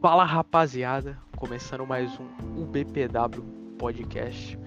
[0.00, 3.42] Fala rapaziada, começando mais um UBPW
[3.78, 4.58] podcast.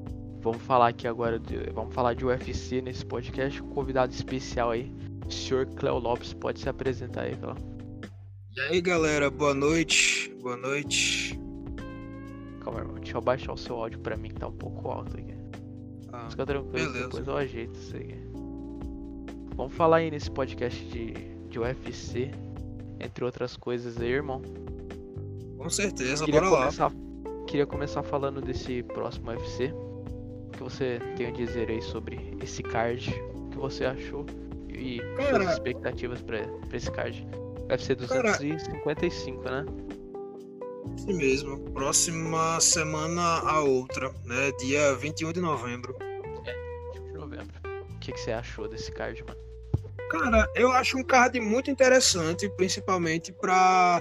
[0.42, 4.94] Vamos falar aqui agora, de, vamos falar de UFC nesse podcast um convidado especial aí,
[5.26, 6.34] o senhor Cleo Lopes.
[6.34, 7.56] Pode se apresentar aí, Cleo.
[8.56, 11.40] E aí galera, boa noite, boa noite.
[12.64, 15.18] Calma, irmão, deixa eu baixar o seu áudio pra mim que tá um pouco alto
[15.18, 15.34] aqui.
[16.12, 17.06] Ah, Fica tranquilo, beleza.
[17.06, 18.18] depois eu ajeito isso aqui.
[19.56, 21.12] Vamos falar aí nesse podcast de,
[21.50, 22.30] de UFC,
[23.00, 24.42] entre outras coisas aí, irmão.
[25.64, 26.60] Com certeza, Queria bora lá.
[26.62, 26.92] começar,
[27.48, 29.74] queria começar falando desse próximo UFC.
[29.74, 33.10] O que você tem a dizer aí sobre esse card?
[33.34, 34.26] O que você achou?
[34.70, 37.28] E Cara- suas expectativas pra, pra esse card?
[37.70, 39.66] UFC Cara- 255, né?
[40.96, 41.60] Isso mesmo.
[41.72, 44.52] Próxima semana a outra, né?
[44.60, 45.96] Dia 21 de novembro.
[46.94, 47.48] De novembro.
[47.96, 49.40] O que, que você achou desse card, mano?
[50.12, 54.00] Cara, eu acho um card muito interessante, principalmente pra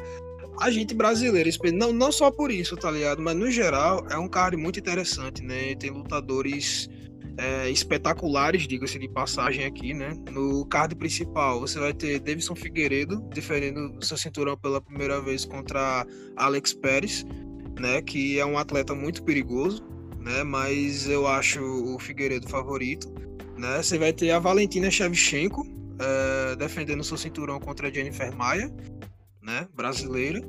[0.60, 1.48] a gente brasileira.
[1.48, 3.20] espe- Não, não só por isso, tá ligado?
[3.22, 5.74] Mas no geral é um card muito interessante, né?
[5.74, 6.88] Tem lutadores
[7.38, 10.14] é, espetaculares, diga-se de passagem aqui, né?
[10.30, 16.06] No card principal você vai ter Davidson Figueiredo defendendo seu cinturão pela primeira vez contra
[16.36, 17.24] Alex Pérez,
[17.80, 18.02] né?
[18.02, 19.82] Que é um atleta muito perigoso,
[20.20, 20.42] né?
[20.44, 23.10] Mas eu acho o Figueiredo favorito,
[23.58, 23.82] né?
[23.82, 25.66] Você vai ter a Valentina Shevchenko
[25.98, 28.70] é, defendendo seu cinturão contra Jennifer Maia,
[29.42, 29.66] né?
[29.74, 30.40] Brasileira.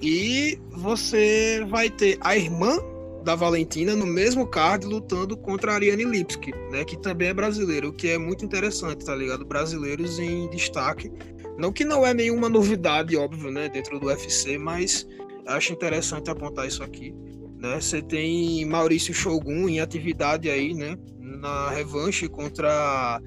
[0.00, 2.78] E você vai ter a irmã
[3.24, 6.84] da Valentina no mesmo card lutando contra a Ariane Lipski, né?
[6.84, 9.44] Que também é brasileira, o que é muito interessante, tá ligado?
[9.44, 11.10] Brasileiros em destaque.
[11.58, 13.68] Não que não é nenhuma novidade, óbvio, né?
[13.68, 15.06] Dentro do UFC, mas
[15.46, 17.12] acho interessante apontar isso aqui.
[17.58, 17.80] Né?
[17.80, 20.96] Você tem Maurício Shogun em atividade aí, né?
[21.18, 23.20] Na revanche contra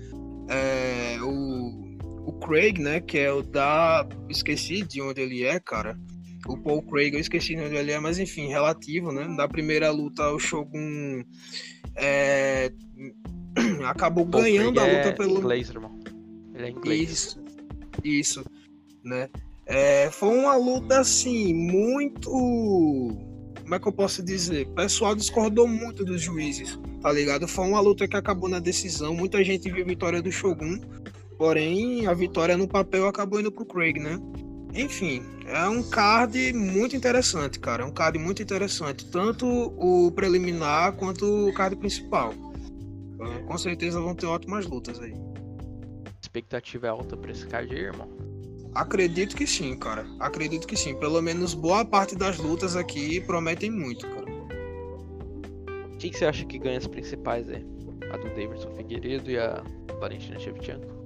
[0.47, 1.90] é, o,
[2.25, 2.99] o Craig, né?
[2.99, 4.07] Que é o da.
[4.29, 5.97] Esqueci de onde ele é, cara.
[6.47, 9.27] O Paul Craig, eu esqueci de onde ele é, mas enfim, relativo, né?
[9.27, 11.23] Na primeira luta, o Shogun
[11.95, 12.71] é,
[13.85, 15.37] acabou Paul ganhando a Craig luta é pelo.
[15.37, 15.99] inglês, irmão.
[16.55, 17.09] Ele é inglês.
[17.11, 17.43] Isso,
[18.03, 18.45] isso,
[19.03, 19.29] né?
[19.65, 22.29] É, foi uma luta assim muito,
[23.61, 24.67] como é que eu posso dizer?
[24.67, 27.47] O pessoal discordou muito dos juízes, tá ligado?
[27.47, 29.13] Foi uma luta que acabou na decisão.
[29.13, 30.77] Muita gente viu a vitória do Shogun,
[31.41, 34.19] porém a vitória no papel acabou indo pro Craig, né?
[34.75, 37.81] Enfim, é um card muito interessante, cara.
[37.81, 42.31] É um card muito interessante, tanto o preliminar quanto o card principal.
[43.15, 45.15] Então, Com certeza vão ter ótimas lutas aí.
[46.21, 48.07] Expectativa é alta pra esse card aí, irmão.
[48.75, 50.05] Acredito que sim, cara.
[50.19, 50.93] Acredito que sim.
[50.93, 54.27] Pelo menos boa parte das lutas aqui prometem muito, cara.
[55.97, 57.65] Quem que você acha que ganha as principais aí?
[58.11, 59.63] A do Davidson Figueiredo e a
[59.99, 61.01] Valentina Shevchenko?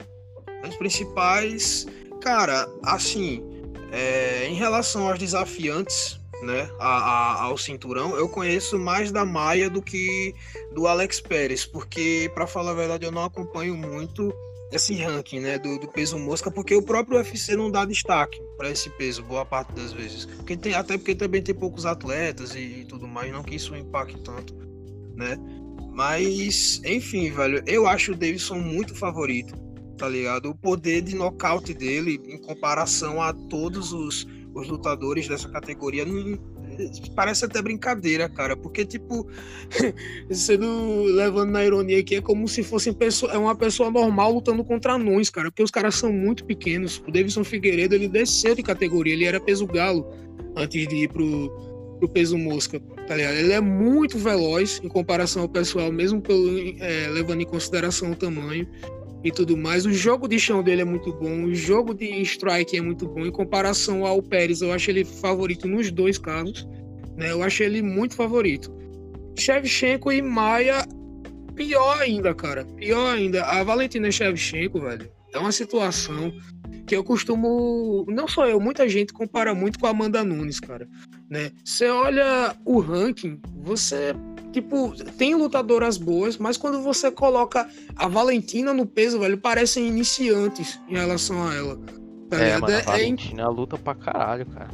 [0.67, 1.85] As principais,
[2.21, 3.43] cara, assim,
[3.91, 9.69] é, em relação aos desafiantes, né, a- a- ao cinturão, eu conheço mais da Maia
[9.69, 10.33] do que
[10.73, 14.33] do Alex Pérez, porque, pra falar a verdade, eu não acompanho muito
[14.71, 18.69] esse ranking, né, do, do peso mosca, porque o próprio UFC não dá destaque para
[18.69, 20.25] esse peso, boa parte das vezes.
[20.25, 23.75] Porque tem, até porque também tem poucos atletas e, e tudo mais, não que isso
[23.75, 24.53] impacte tanto,
[25.15, 25.37] né?
[25.93, 29.55] Mas, enfim, velho, eu acho o Davidson muito favorito,
[29.97, 30.49] tá ligado?
[30.49, 36.37] O poder de nocaute dele, em comparação a todos os, os lutadores dessa categoria, não-
[37.15, 38.55] parece até brincadeira, cara.
[38.55, 39.27] Porque, tipo,
[40.29, 44.63] sendo levando na ironia aqui, é como se fosse pessoa, é uma pessoa normal lutando
[44.63, 45.49] contra anões, cara.
[45.49, 47.01] Porque os caras são muito pequenos.
[47.07, 50.05] O Davidson Figueiredo, ele desceu de categoria, ele era peso galo
[50.55, 51.49] antes de ir pro,
[51.99, 53.35] pro peso mosca, tá ligado?
[53.35, 58.15] Ele é muito veloz em comparação ao pessoal, mesmo pelo, é, levando em consideração o
[58.15, 58.67] tamanho
[59.25, 59.87] e tudo mais.
[59.87, 63.25] O jogo de chão dele é muito bom, o jogo de strike é muito bom.
[63.25, 66.65] Em comparação ao Pérez, eu acho ele favorito nos dois casos,
[67.17, 67.31] né?
[67.31, 68.71] Eu acho ele muito favorito.
[69.37, 70.85] Shevchenko e Maia,
[71.55, 72.63] pior ainda, cara.
[72.77, 73.43] Pior ainda.
[73.43, 76.31] A Valentina Shevchenko, velho, é uma situação
[76.85, 78.05] que eu costumo.
[78.07, 80.87] Não só eu, muita gente compara muito com a Amanda Nunes, cara.
[81.29, 81.51] Né?
[81.63, 84.13] Você olha o ranking, você.
[84.51, 90.79] Tipo, tem lutadoras boas, mas quando você coloca a Valentina no peso, velho, parecem iniciantes
[90.87, 91.77] em relação a ela.
[92.29, 94.69] Tá É, mano, a É- é in- Valentina luta pra caralho, cara.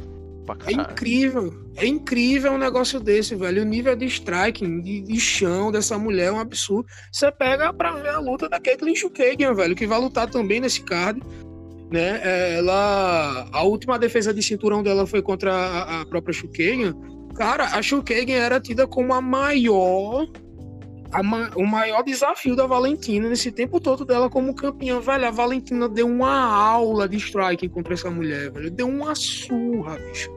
[0.46, 0.92] Pra é caralho.
[0.92, 1.54] incrível.
[1.76, 3.62] É incrível um negócio desse, velho.
[3.62, 6.86] O nível de striking, de, de chão dessa mulher é um absurdo.
[7.10, 10.82] Você pega pra ver a luta da Caitlyn Chukagian, velho, que vai lutar também nesse
[10.82, 11.20] card.
[11.92, 12.56] Né?
[12.56, 13.46] Ela.
[13.52, 16.94] A última defesa de cinturão dela foi contra a, a própria Chukagian.
[17.34, 20.26] Cara, a Chukagian era tida como a maior.
[21.12, 25.26] a ma- o maior desafio da Valentina nesse tempo todo dela como campeã, velho.
[25.26, 28.70] A Valentina deu uma aula de striking contra essa mulher, velho.
[28.70, 30.30] Deu uma surra, bicho.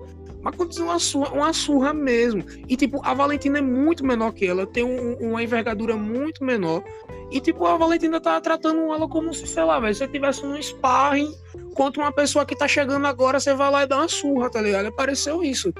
[0.45, 2.45] Mas aconteceu uma surra, uma surra mesmo.
[2.69, 6.83] E, tipo, a Valentina é muito menor que ela, tem um, uma envergadura muito menor.
[7.31, 10.45] E, tipo, a Valentina tá tratando ela como se, sei lá, velho, se você tivesse
[10.45, 11.33] um sparring
[11.73, 14.61] contra uma pessoa que tá chegando agora, você vai lá e dá uma surra, tá
[14.61, 14.85] ligado?
[14.85, 15.73] Apareceu isso.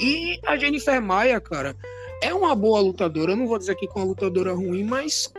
[0.00, 1.76] E a Jennifer Maia, cara,
[2.20, 3.30] é uma boa lutadora.
[3.30, 5.32] Eu não vou dizer que é uma lutadora ruim, mas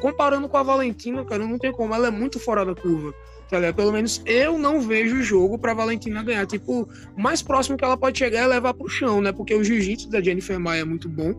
[0.00, 1.94] comparando com a Valentina, cara, não tem como.
[1.94, 3.12] Ela é muito fora da curva.
[3.48, 3.72] Tá?
[3.72, 6.46] Pelo menos eu não vejo o jogo pra Valentina ganhar.
[6.46, 9.32] Tipo, o mais próximo que ela pode chegar é levar pro chão, né?
[9.32, 11.34] Porque o jiu-jitsu da Jennifer Maia é muito bom.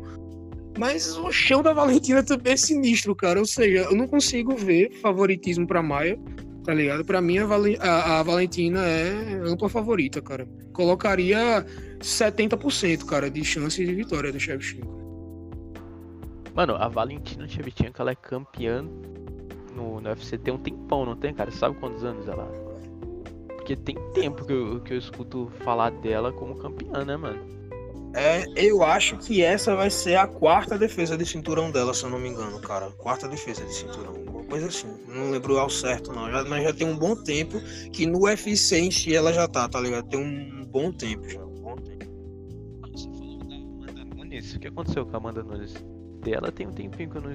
[0.77, 3.39] Mas o chão da Valentina também é sinistro, cara.
[3.39, 6.19] Ou seja, eu não consigo ver favoritismo pra Maia,
[6.63, 7.05] tá ligado?
[7.05, 10.47] Pra mim, a, a, a Valentina é ampla favorita, cara.
[10.71, 11.65] Colocaria
[11.99, 15.03] 70%, cara, de chance de vitória do Shevchenko.
[16.55, 18.85] Mano, a Valentina Shevchenko, ela é campeã
[19.75, 21.51] no, no UFC tem um tempão, não tem, cara?
[21.51, 22.45] Você sabe quantos anos ela?
[23.47, 27.53] Porque tem tempo que eu, que eu escuto falar dela como campeã, né, mano?
[28.15, 32.11] É, eu acho que essa vai ser a quarta defesa de cinturão dela, se eu
[32.11, 32.91] não me engano, cara.
[32.91, 34.87] Quarta defesa de cinturão, uma coisa assim.
[35.07, 36.29] Não lembro ao certo, não.
[36.29, 37.59] Já, mas já tem um bom tempo
[37.91, 40.07] que no UFC em si ela já tá, tá ligado?
[40.09, 41.43] Tem um bom tempo já.
[41.43, 42.05] Um bom tempo.
[42.91, 44.53] Você falou da Amanda Nunes.
[44.53, 45.73] O que aconteceu com a Amanda Nunes?
[46.21, 47.33] Dela tem um tempinho que eu não,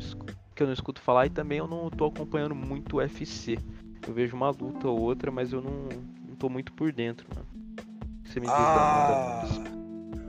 [0.59, 3.57] que eu não escuto falar e também eu não tô acompanhando muito o UFC.
[4.05, 5.89] Eu vejo uma luta ou outra, mas eu não,
[6.29, 7.47] não tô muito por dentro, mano.
[8.25, 9.47] Você me diz ah...
[9.47, 9.79] da Amanda Nunes?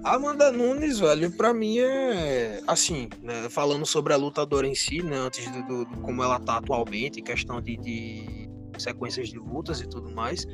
[0.04, 5.18] Amanda Nunes, velho, pra mim é assim, né, falando sobre a lutadora em si, né,
[5.18, 9.90] antes do, do, do como ela tá atualmente, questão de, de, sequências de lutas e
[9.90, 10.46] tudo mais,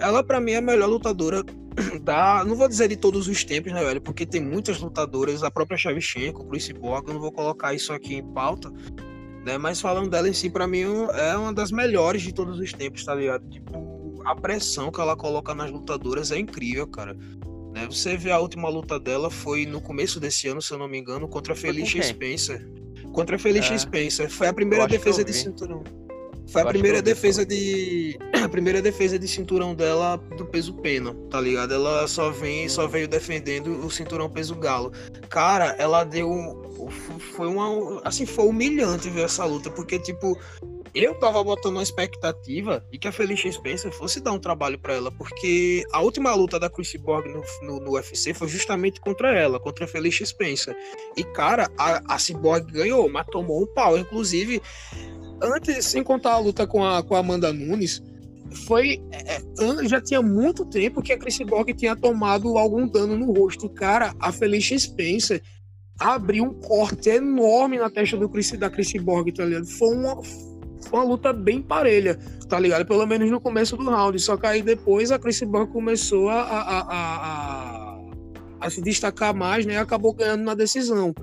[0.00, 1.44] ela pra mim é a melhor lutadora
[2.02, 5.50] da, não vou dizer de todos os tempos, né, velho, porque tem muitas lutadoras, a
[5.50, 8.72] própria Shevchenko, o Chris Borg, eu não vou colocar isso aqui em pauta,
[9.48, 10.82] né, mas falando dela em si, pra mim
[11.14, 13.48] é uma das melhores de todos os tempos, tá ligado?
[13.48, 17.14] Tipo, a pressão que ela coloca nas lutadoras é incrível, cara.
[17.72, 17.86] Né?
[17.86, 20.98] Você vê a última luta dela foi no começo desse ano, se eu não me
[20.98, 22.68] engano, contra a Felicia Spencer.
[23.10, 23.78] Contra a Felicia é.
[23.78, 24.30] Spencer.
[24.30, 25.82] Foi a primeira defesa de cinturão.
[26.48, 28.18] Foi a primeira defesa de.
[28.38, 31.74] A primeira defesa de cinturão dela do peso pena, tá ligado?
[31.74, 34.92] Ela só vem, só veio defendendo o cinturão peso galo.
[35.28, 36.28] Cara, ela deu.
[37.34, 38.00] Foi uma.
[38.04, 40.38] Assim, foi humilhante ver essa luta, porque, tipo,
[40.94, 44.94] eu tava botando uma expectativa de que a Felicia Spencer fosse dar um trabalho para
[44.94, 49.32] ela, porque a última luta da Chris Borg no, no, no, UFC foi justamente contra
[49.36, 50.76] ela, contra a Felicia Spencer.
[51.16, 53.98] E, cara, a, a Cyborg ganhou, mas tomou um pau.
[53.98, 54.62] Inclusive,
[55.42, 58.02] antes, sem contar a luta com a, com a Amanda Nunes,
[58.66, 59.02] foi.
[59.12, 59.40] É,
[59.86, 63.68] já tinha muito tempo que a Chris Borg tinha tomado algum dano no rosto.
[63.68, 65.42] Cara, a Felicia Spencer
[65.98, 69.66] abriu um corte enorme na testa do Chris, da Chris Borg, tá ligado?
[69.66, 70.22] Foi uma
[70.88, 72.18] foi uma luta bem parelha,
[72.48, 72.86] tá ligado?
[72.86, 74.18] Pelo menos no começo do round.
[74.18, 78.00] Só que aí depois a Chris Brown começou a, a, a, a,
[78.60, 79.78] a se destacar mais, né?
[79.78, 81.14] Acabou ganhando na decisão,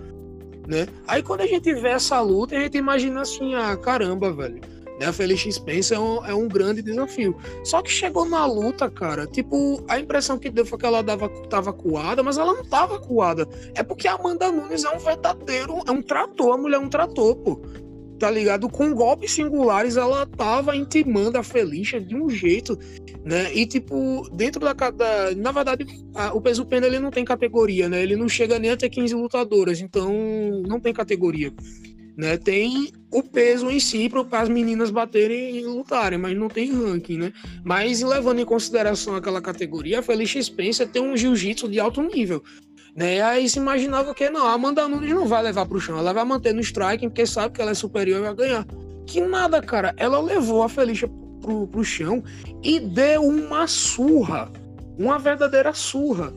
[0.68, 0.88] né?
[1.07, 4.62] Aí quando a gente vê essa luta, a gente imagina assim, ah, caramba, velho.
[5.00, 5.07] Né?
[5.07, 7.36] A Felix Spencer é um, é um grande desafio.
[7.63, 11.30] Só que chegou na luta, cara, tipo, a impressão que deu foi que ela dava,
[11.50, 13.47] tava coada, mas ela não tava coada.
[13.74, 16.89] É porque a Amanda Nunes é um verdadeiro, é um trator, a mulher é um
[16.89, 17.61] trator, pô
[18.18, 18.69] tá ligado?
[18.69, 22.78] Com golpes singulares, ela tava intimando a Felicia de um jeito,
[23.23, 23.54] né?
[23.54, 24.73] E, tipo, dentro da.
[24.73, 28.02] da na verdade, a, o peso pena ele não tem categoria, né?
[28.02, 30.14] Ele não chega nem a ter 15 lutadoras, então
[30.68, 31.54] não tem categoria.
[32.18, 36.72] Né, tem o peso em si para as meninas baterem e lutarem, mas não tem
[36.72, 37.34] ranking, né?
[37.62, 42.42] Mas levando em consideração aquela categoria, a Felicia Spencer tem um jiu-jitsu de alto nível.
[42.95, 43.22] Né?
[43.22, 46.24] Aí se imaginava que não, a Amanda Nunes não vai levar pro chão, ela vai
[46.24, 48.66] manter no striking, porque sabe que ela é superior e vai ganhar.
[49.06, 49.94] Que nada, cara.
[49.98, 51.10] Ela levou a Felicia
[51.42, 52.24] pro, pro chão
[52.64, 54.52] e deu uma surra.
[54.98, 56.34] Uma verdadeira surra.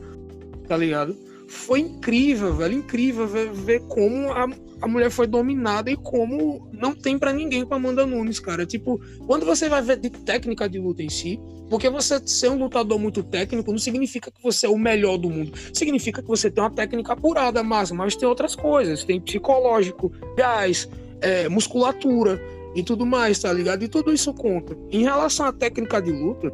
[0.67, 1.17] Tá ligado?
[1.47, 2.75] Foi incrível, velho.
[2.75, 4.47] Incrível ver, ver como a,
[4.81, 8.65] a mulher foi dominada e como não tem para ninguém com a Amanda Nunes, cara.
[8.65, 12.57] Tipo, quando você vai ver de técnica de luta em si, porque você ser um
[12.57, 15.51] lutador muito técnico não significa que você é o melhor do mundo.
[15.73, 19.03] Significa que você tem uma técnica apurada, mas, mas tem outras coisas.
[19.03, 20.89] Tem psicológico, gás,
[21.21, 22.41] é, musculatura
[22.75, 23.83] e tudo mais, tá ligado?
[23.83, 24.77] E tudo isso conta.
[24.91, 26.51] Em relação à técnica de luta,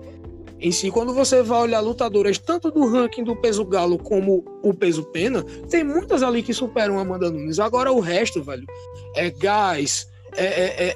[0.60, 4.74] em si, quando você vai olhar lutadoras tanto do ranking do peso galo como o
[4.74, 7.60] peso pena, tem muitas ali que superam Amanda Nunes.
[7.60, 8.66] Agora o resto, velho,
[9.16, 10.96] é gás, é, é, é,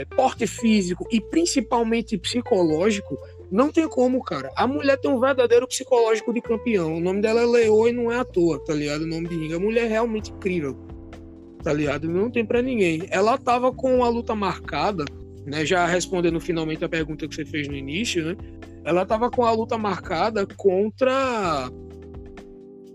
[0.00, 3.18] é, porte físico e principalmente psicológico,
[3.50, 4.50] não tem como, cara.
[4.54, 6.96] A mulher tem um verdadeiro psicológico de campeão.
[6.96, 9.02] O nome dela é Leo e não é à toa, tá ligado?
[9.02, 9.56] O nome de ninguém.
[9.56, 10.76] A mulher é realmente incrível,
[11.62, 12.08] tá ligado?
[12.08, 13.02] Não tem para ninguém.
[13.10, 15.04] Ela tava com a luta marcada,
[15.46, 15.64] né?
[15.64, 18.36] Já respondendo finalmente a pergunta que você fez no início, né?
[18.84, 21.70] Ela tava com a luta marcada contra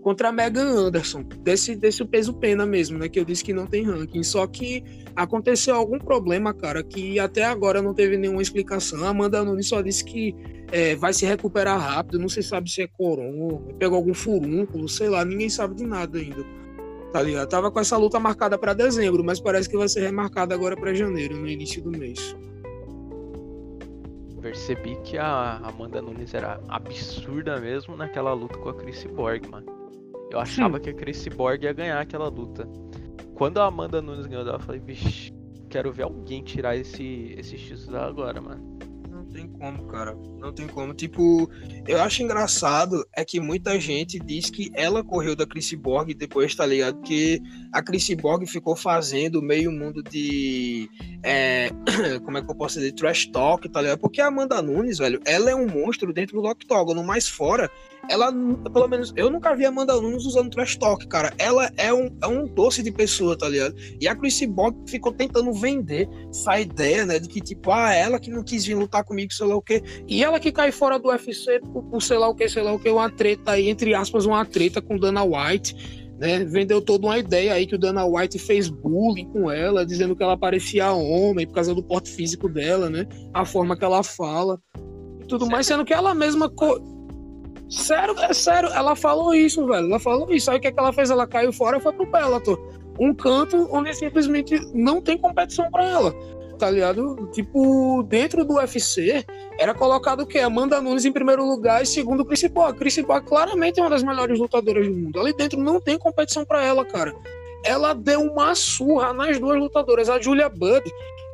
[0.06, 3.08] contra a Megan Anderson, desse, desse peso pena mesmo, né?
[3.08, 4.22] Que eu disse que não tem ranking.
[4.22, 4.84] Só que
[5.16, 9.02] aconteceu algum problema, cara, que até agora não teve nenhuma explicação.
[9.02, 10.32] A Amanda Nunes só disse que
[10.70, 15.08] é, vai se recuperar rápido, não se sabe se é corona, pegou algum furúnculo, sei
[15.08, 16.44] lá, ninguém sabe de nada ainda.
[17.16, 17.48] Tá ligado?
[17.48, 20.92] Tava com essa luta marcada para dezembro, mas parece que vai ser remarcada agora para
[20.92, 22.36] janeiro, no início do mês
[24.42, 29.66] percebi que a Amanda Nunes era absurda mesmo naquela luta com a Chris Borg, mano.
[30.30, 30.84] Eu achava Sim.
[30.84, 32.68] que a Chris Borg ia ganhar aquela luta.
[33.34, 35.32] Quando a Amanda Nunes ganhou eu falei, vixe,
[35.68, 38.76] quero ver alguém tirar esse, esse X agora, mano
[39.46, 40.16] tem como, cara.
[40.38, 40.92] Não tem como.
[40.92, 41.48] Tipo,
[41.86, 46.54] eu acho engraçado é que muita gente diz que ela correu da Chris Borg depois,
[46.54, 47.00] tá ligado?
[47.02, 47.40] Que
[47.72, 50.88] a Chris Borg ficou fazendo meio mundo de.
[51.22, 51.70] É,
[52.24, 52.92] como é que eu posso dizer?
[52.92, 53.98] Trash talk, tá ligado?
[53.98, 57.70] Porque a Amanda Nunes, velho, ela é um monstro dentro do octógono, mas fora
[58.08, 58.32] ela,
[58.72, 61.32] pelo menos, eu nunca vi a Amanda Nunes usando trash talk, cara.
[61.38, 63.74] Ela é um, é um doce de pessoa, tá ligado?
[64.00, 68.18] E a Chrissy Borg ficou tentando vender essa ideia, né, de que, tipo, ah, ela
[68.18, 69.82] que não quis vir lutar comigo, sei lá o quê.
[70.06, 72.72] E ela que cai fora do UFC por, por sei lá o quê, sei lá
[72.72, 76.06] o quê, uma treta aí, entre aspas, uma treta com Dana White.
[76.18, 80.16] Né, vendeu toda uma ideia aí que o Dana White fez bullying com ela, dizendo
[80.16, 83.06] que ela parecia homem por causa do porte físico dela, né?
[83.34, 84.58] A forma que ela fala
[85.20, 86.48] e tudo mais, sendo que ela mesma
[87.68, 89.86] Sério, é sério, ela falou isso, velho.
[89.86, 90.50] Ela falou isso.
[90.50, 91.10] Aí o que, é que ela fez?
[91.10, 92.58] Ela caiu fora e foi pro Bellator.
[92.98, 96.14] Um canto onde simplesmente não tem competição para ela.
[96.58, 97.28] Tá ligado?
[97.32, 99.24] Tipo, dentro do UFC,
[99.58, 100.38] era colocado o quê?
[100.38, 102.68] Amanda Nunes em primeiro lugar e segundo o Chris Paul.
[102.68, 105.20] A Chris Paul claramente é uma das melhores lutadoras do mundo.
[105.20, 107.14] Ali dentro não tem competição para ela, cara.
[107.62, 110.08] Ela deu uma surra nas duas lutadoras.
[110.08, 110.82] A Julia Budd,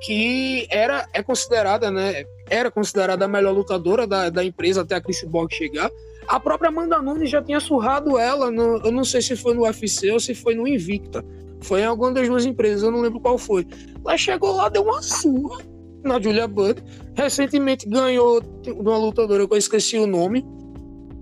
[0.00, 2.24] que era, é considerada, né?
[2.50, 5.90] Era considerada a melhor lutadora da, da empresa até a Chris Borg chegar
[6.28, 9.62] a própria Amanda Nunes já tinha surrado ela, no, eu não sei se foi no
[9.62, 11.24] UFC ou se foi no Invicta.
[11.62, 13.66] Foi em alguma das duas empresas, eu não lembro qual foi.
[14.04, 15.62] Ela chegou lá, deu uma surra
[16.02, 16.82] na Julia Budd.
[17.14, 20.44] Recentemente ganhou de uma lutadora que eu esqueci o nome.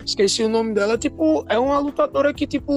[0.05, 0.97] Esqueci o nome dela.
[0.97, 2.73] Tipo, é uma lutadora que, tipo,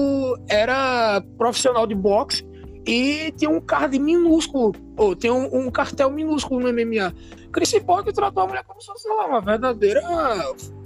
[0.48, 2.46] era profissional de boxe
[2.86, 4.72] e tinha um card minúsculo.
[4.96, 7.14] Ou tem um, um, cartel minúsculo no MMA.
[7.50, 10.02] Chris Paul tratou a mulher como se fosse lá, uma verdadeira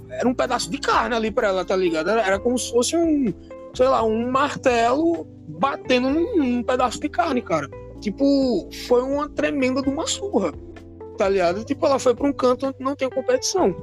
[0.09, 2.09] era um pedaço de carne ali pra ela, tá ligado?
[2.09, 3.33] Era, era como se fosse um,
[3.73, 7.69] sei lá, um martelo batendo num, num, pedaço de carne, cara.
[8.01, 10.53] Tipo, foi uma tremenda de uma surra,
[11.17, 11.63] tá ligado?
[11.63, 13.75] Tipo, ela foi pra um canto onde não tem competição.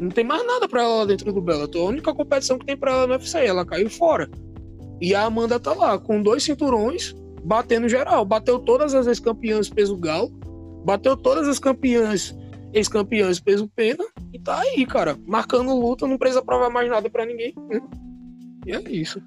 [0.00, 1.86] Não tem mais nada pra ela lá dentro do Bellator.
[1.86, 4.30] A única competição que tem pra ela no UFC, ela caiu fora.
[5.00, 8.24] E a Amanda tá lá, com dois cinturões, batendo geral.
[8.24, 10.30] Bateu todas as ex-campeãs peso galo,
[10.84, 12.34] bateu todas as campeãs
[12.72, 17.24] ex-campeões peso pena e tá aí, cara, marcando luta, não precisa provar mais nada para
[17.24, 17.54] ninguém.
[18.66, 19.22] E é isso.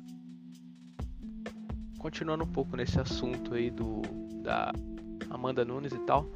[1.98, 4.02] Continuando um pouco nesse assunto aí do
[4.44, 4.72] da
[5.30, 6.28] Amanda Nunes e tal.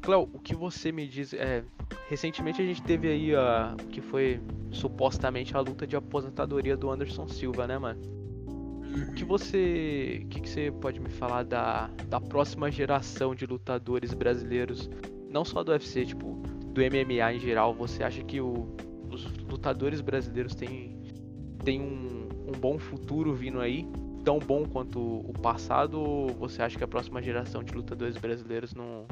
[0.00, 1.64] Cléo, o que você me diz é
[2.08, 4.40] recentemente a gente teve aí a o que foi
[4.70, 8.00] supostamente a luta de aposentadoria do Anderson Silva, né, mano?
[9.08, 13.44] O que você, o que, que você pode me falar da, da próxima geração de
[13.44, 14.88] lutadores brasileiros
[15.30, 16.40] não só do UFC, tipo,
[16.72, 18.66] do MMA em geral, você acha que o,
[19.10, 20.96] os lutadores brasileiros têm,
[21.64, 23.86] têm um, um bom futuro vindo aí?
[24.24, 26.00] Tão bom quanto o passado?
[26.00, 29.06] Ou você acha que a próxima geração de lutadores brasileiros não,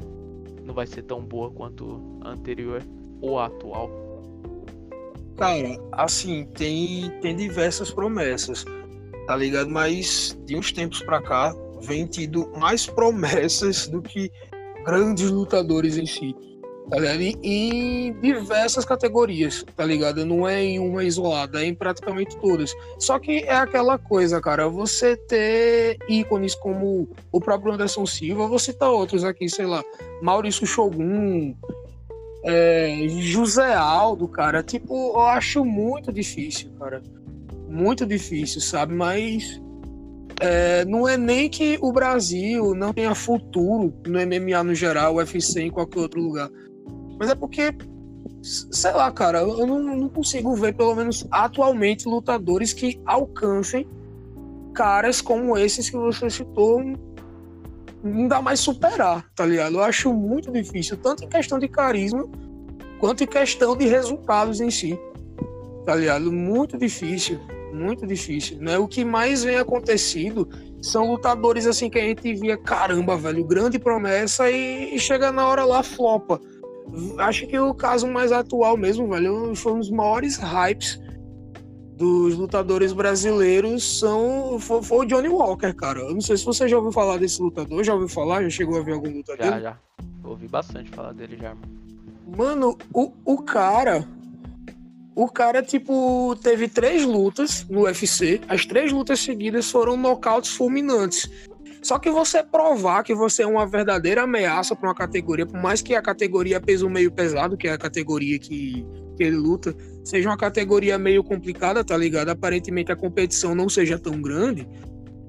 [0.63, 2.83] não vai ser tão boa quanto a anterior
[3.21, 3.89] ou a atual?
[5.37, 8.65] Cara, assim, tem, tem diversas promessas,
[9.27, 9.69] tá ligado?
[9.69, 14.31] Mas de uns tempos pra cá, vem tido mais promessas do que
[14.85, 16.35] grandes lutadores em si,
[16.89, 17.21] tá ligado?
[17.43, 20.25] Em, diversas categorias, tá ligado?
[20.25, 22.73] Não é em uma isolada, é em praticamente todas.
[22.99, 28.71] Só que é aquela coisa, cara, você ter ícones como o próprio Anderson Silva, você
[28.71, 29.83] tá outros aqui, sei lá,
[30.21, 31.55] Maurício Shogun,
[32.43, 37.01] é, José Aldo, cara, tipo, eu acho muito difícil, cara.
[37.67, 38.93] Muito difícil, sabe?
[38.93, 39.59] Mas
[40.41, 45.61] é, não é nem que o Brasil não tenha futuro no MMA no geral, UFC
[45.61, 46.49] em qualquer outro lugar.
[47.17, 47.73] Mas é porque,
[48.41, 53.87] sei lá, cara, eu não, não consigo ver, pelo menos atualmente, lutadores que alcancem
[54.73, 56.83] caras como esses que você citou.
[58.03, 59.77] Não dá mais superar, tá ligado?
[59.77, 62.27] Eu acho muito difícil, tanto em questão de carisma,
[62.99, 64.99] quanto em questão de resultados em si.
[65.85, 66.31] Tá ligado?
[66.31, 67.39] Muito difícil
[67.75, 68.77] muito difícil, né?
[68.77, 70.47] O que mais vem acontecido
[70.81, 75.47] são lutadores assim que a gente via, caramba, velho, grande promessa e, e chega na
[75.47, 76.39] hora lá flopa.
[77.17, 80.99] Acho que o caso mais atual mesmo, velho, foi um dos maiores hypes
[81.95, 85.99] dos lutadores brasileiros são foi, foi, o Johnny Walker, cara.
[85.99, 88.43] Eu não sei se você já ouviu falar desse lutador, já ouviu falar?
[88.43, 89.45] Já chegou a ver algum lutador?
[89.45, 89.77] Já, já.
[90.23, 91.55] Ouvi bastante falar dele já.
[92.35, 94.05] Mano, o, o cara.
[95.15, 98.41] O cara, tipo, teve três lutas no UFC.
[98.49, 101.31] As três lutas seguidas foram nocautes fulminantes.
[101.81, 105.81] Só que você provar que você é uma verdadeira ameaça para uma categoria, por mais
[105.81, 110.27] que a categoria peso meio pesado, que é a categoria que, que ele luta, seja
[110.27, 112.29] uma categoria meio complicada, tá ligado?
[112.29, 114.67] Aparentemente a competição não seja tão grande,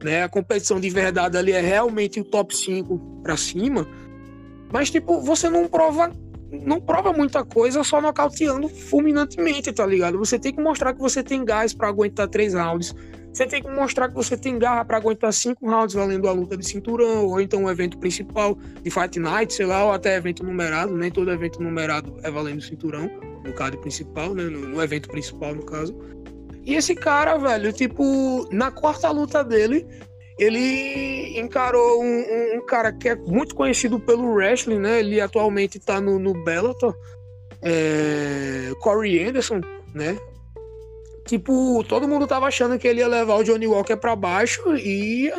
[0.02, 0.24] né?
[0.24, 3.86] A competição de verdade ali é realmente o top 5 para cima.
[4.72, 6.10] Mas, tipo, você não prova
[6.50, 10.18] não prova muita coisa só nocauteando fulminantemente, tá ligado?
[10.18, 12.94] Você tem que mostrar que você tem gás para aguentar três rounds.
[13.32, 16.56] Você tem que mostrar que você tem garra para aguentar cinco rounds valendo a luta
[16.56, 20.42] de cinturão, ou então o evento principal de Fight Night, sei lá, ou até evento
[20.42, 20.96] numerado.
[20.96, 23.10] Nem todo evento numerado é valendo cinturão,
[23.44, 24.44] no caso principal, né?
[24.44, 25.94] No, no evento principal, no caso.
[26.64, 29.86] E esse cara, velho, tipo, na quarta luta dele,
[30.38, 35.00] ele encarou um, um, um, cara que é muito conhecido pelo wrestling, né?
[35.00, 36.94] Ele atualmente tá no, no Bellator,
[37.62, 39.60] é, Corey Anderson,
[39.94, 40.18] né?
[41.26, 45.32] Tipo, todo mundo tava achando que ele ia levar o Johnny Walker para baixo e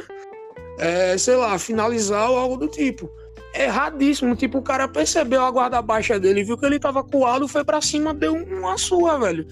[0.80, 3.10] é, sei lá, finalizar ou algo do tipo.
[3.54, 7.64] Erradíssimo, tipo, o cara percebeu a guarda baixa dele, viu que ele tava coado, foi
[7.64, 9.48] para cima, deu uma sua, velho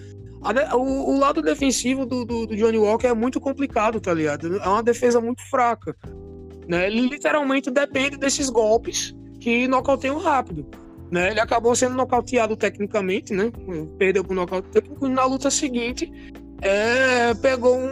[0.75, 4.57] o, o, lado defensivo do, do, do, Johnny Walker é muito complicado, tá ligado?
[4.57, 5.95] É uma defesa muito fraca.
[6.67, 6.87] Né?
[6.87, 10.67] Ele literalmente depende desses golpes que nocauteiam rápido.
[11.11, 11.31] Né?
[11.31, 13.51] Ele acabou sendo nocauteado tecnicamente, né?
[13.97, 16.11] Perdeu pro nocaute técnico e na luta seguinte
[16.61, 17.89] é, pegou um,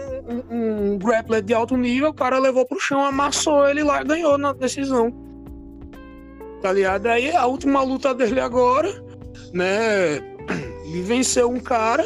[0.50, 4.06] um, um, grappler de alto nível, o cara levou pro chão, amassou ele lá e
[4.06, 5.12] ganhou na decisão.
[6.62, 7.08] Tá ligado?
[7.08, 8.90] Aí a última luta dele agora,
[9.54, 10.33] né?
[11.02, 12.06] Venceu um cara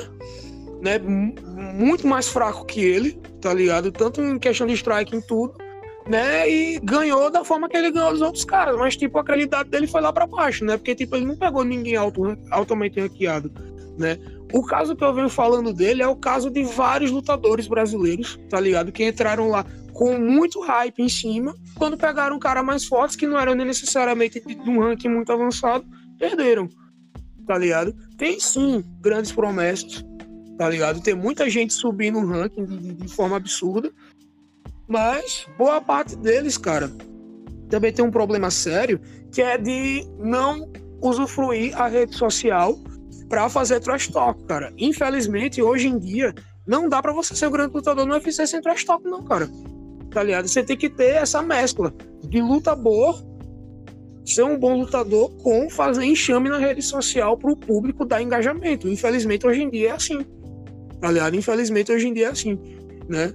[0.81, 3.91] né, muito mais fraco que ele, tá ligado?
[3.91, 5.53] Tanto em questão de strike em tudo,
[6.07, 6.49] né?
[6.49, 9.87] E ganhou da forma que ele ganhou dos outros caras, mas tipo a credibilidade dele
[9.87, 10.77] foi lá para baixo, né?
[10.77, 13.51] Porque tipo ele não pegou ninguém alto, altamente ranqueado,
[13.97, 14.17] né?
[14.53, 18.59] O caso que eu venho falando dele é o caso de vários lutadores brasileiros, tá
[18.59, 18.91] ligado?
[18.91, 23.25] Que entraram lá com muito hype em cima, quando pegaram um cara mais forte, que
[23.25, 25.83] não era nem necessariamente de um ranking muito avançado,
[26.19, 26.69] perderam,
[27.47, 27.95] tá ligado?
[28.17, 30.05] Tem sim grandes promessas,
[30.57, 31.01] tá ligado?
[31.01, 33.89] Tem muita gente subindo o ranking de, de, forma absurda,
[34.87, 36.91] mas boa parte deles, cara,
[37.69, 38.99] também tem um problema sério,
[39.31, 40.69] que é de não
[41.01, 42.77] usufruir a rede social
[43.29, 44.73] para fazer trash talk, cara.
[44.77, 46.33] Infelizmente, hoje em dia,
[46.65, 49.49] não dá para você ser um grande lutador no UFC sem trash talk, não, cara.
[50.11, 50.47] Tá ligado?
[50.47, 53.15] Você tem que ter essa mescla de luta boa,
[54.33, 58.87] ser um bom lutador, com fazer enxame na rede social para o público dar engajamento.
[58.87, 60.25] Infelizmente, hoje em dia é assim.
[61.01, 62.59] Aliás, infelizmente hoje em dia é assim,
[63.07, 63.33] né?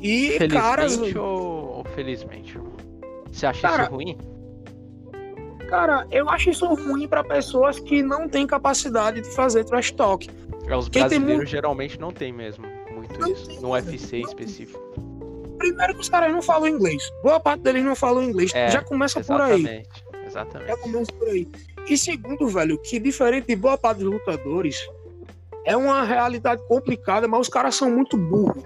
[0.00, 0.98] E felizmente caras.
[1.16, 2.58] Ou, ou felizmente?
[3.32, 4.16] Você acha cara, isso ruim?
[5.68, 10.28] Cara, eu acho isso ruim para pessoas que não têm capacidade de fazer trash talk.
[10.68, 11.48] É, os Quem brasileiros muito...
[11.48, 12.66] geralmente não tem mesmo
[12.96, 14.80] muito não isso, tem, no UFC específico.
[15.58, 17.10] Primeiro que os caras não falam inglês.
[17.22, 18.52] Boa parte deles não falam inglês.
[18.54, 19.84] É, Já começa por aí.
[20.26, 20.68] Exatamente.
[20.68, 21.48] Já começa por aí.
[21.88, 24.88] E segundo, velho, que diferente de boa parte dos lutadores,
[25.64, 28.64] é uma realidade complicada, mas os caras são muito burros.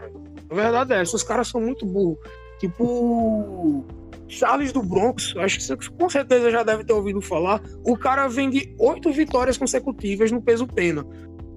[0.50, 2.18] A verdade é essa, os caras são muito burros.
[2.58, 3.84] Tipo,
[4.28, 7.62] Charles do Bronx, acho que você com certeza já deve ter ouvido falar.
[7.84, 11.04] O cara vem de oito vitórias consecutivas no peso pena.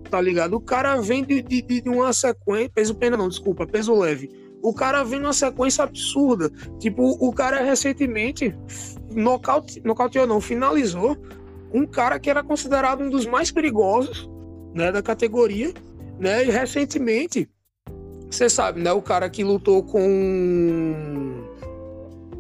[0.10, 0.56] Tá ligado?
[0.56, 2.72] O cara vem de, de, de uma sequência.
[2.74, 4.30] Peso pena não, desculpa, peso leve.
[4.64, 6.50] O cara vem numa sequência absurda.
[6.80, 8.56] Tipo, o cara recentemente
[9.12, 11.18] nocaute, nocauteou, não, finalizou
[11.74, 14.30] um cara que era considerado um dos mais perigosos
[14.74, 15.74] né, da categoria,
[16.18, 16.46] né?
[16.46, 17.50] E recentemente,
[18.32, 21.44] você sabe, né, o cara que lutou com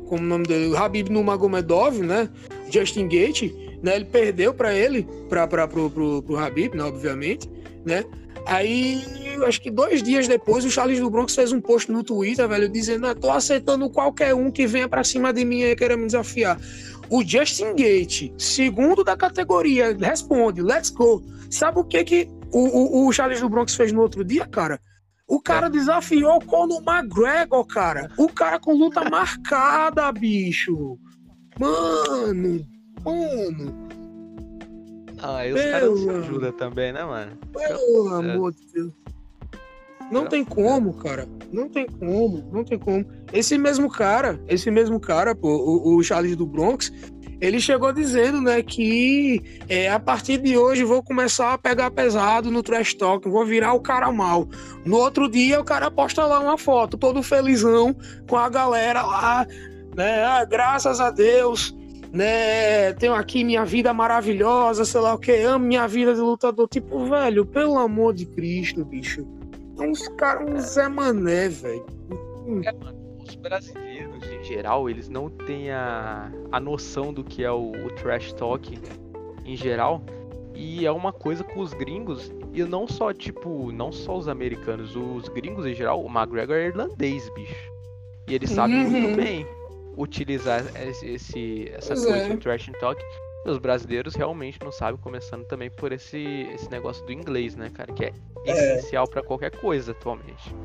[0.07, 2.29] como o nome dele, Habib Nurmagomedov, né?
[2.69, 3.95] Justin Gate, né?
[3.95, 7.49] Ele perdeu para ele, para pro, pro, pro Habib, né, obviamente,
[7.83, 8.05] né?
[8.45, 9.01] Aí,
[9.45, 12.69] acho que dois dias depois, o Charles do Bronx fez um post no Twitter, velho,
[12.69, 16.05] dizendo: ah, tô aceitando qualquer um que venha para cima de mim e queira me
[16.05, 16.59] desafiar.
[17.09, 21.23] O Justin Gate, segundo da categoria, responde: let's go.
[21.49, 24.79] Sabe o que que o, o, o Charles do Bronx fez no outro dia, cara?
[25.27, 28.09] O cara desafiou o Conor McGregor, cara.
[28.17, 30.97] O cara com luta marcada, bicho.
[31.59, 32.65] Mano,
[33.03, 33.83] mano.
[35.21, 37.37] Ah, e os caras se ajudam também, né, mano?
[37.53, 38.33] Pelo é.
[38.33, 38.93] amor de Deus.
[40.11, 41.27] Não tem como, cara.
[41.51, 43.05] Não tem como, não tem como.
[43.31, 46.91] Esse mesmo cara, esse mesmo cara, pô, o, o Charles do Bronx,
[47.43, 52.49] ele chegou dizendo, né, que é, a partir de hoje vou começar a pegar pesado
[52.49, 54.47] no trash talk, vou virar o cara mal.
[54.85, 57.93] No outro dia o cara posta lá uma foto, todo felizão,
[58.29, 59.45] com a galera lá,
[59.93, 61.75] né, ah, graças a Deus,
[62.13, 66.69] né, tenho aqui minha vida maravilhosa, sei lá o que, amo minha vida de lutador.
[66.69, 69.27] Tipo, velho, pelo amor de Cristo, bicho.
[69.79, 71.85] É uns caras, um Zé Mané, velho.
[72.63, 77.51] É, mano, os brasileiros, em geral, eles não têm a, a noção do que é
[77.51, 78.77] o, o trash talk
[79.45, 80.03] em geral.
[80.55, 84.95] E é uma coisa com os gringos, e não só, tipo, não só os americanos,
[84.95, 87.71] os gringos em geral, o McGregor é irlandês, bicho.
[88.27, 88.89] E ele sabe uhum.
[88.89, 89.47] muito bem
[89.97, 90.63] utilizar
[91.03, 92.29] esse, essa pois coisa é.
[92.29, 93.03] do trash talk.
[93.45, 97.91] Os brasileiros realmente não sabem, começando também por esse, esse negócio do inglês, né, cara?
[97.93, 98.13] Que é,
[98.45, 98.51] é.
[98.77, 100.55] essencial para qualquer coisa atualmente.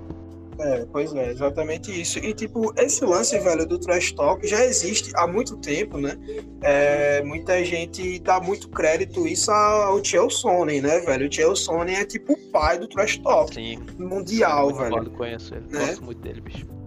[0.60, 2.18] É, pois é, exatamente isso.
[2.18, 6.18] E, tipo, esse lance, velho, do trash talk já existe há muito tempo, né?
[6.62, 11.28] É, muita gente dá muito crédito isso ao Chael Sonnen, né, velho?
[11.28, 13.78] O Chael Sonnen é, tipo, o pai do trash talk Sim.
[13.98, 15.04] mundial, velho.
[15.04, 15.86] Eu conheço ele, né?
[15.86, 16.77] gosto muito dele, bicho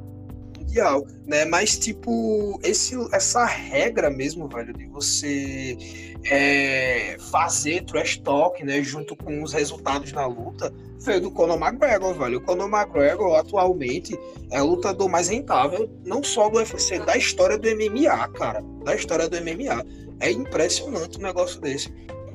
[0.71, 1.43] mundial, né?
[1.45, 5.77] Mas, tipo, esse, essa regra mesmo, velho, de você
[6.23, 12.13] é, fazer trash talk, né, junto com os resultados na luta, veio do Conor McGregor,
[12.13, 12.37] velho.
[12.37, 14.17] O Conor McGregor, atualmente,
[14.49, 18.63] é o lutador mais rentável, não só do UFC, da história do MMA, cara.
[18.83, 19.85] Da história do MMA.
[20.19, 21.91] É impressionante um negócio desse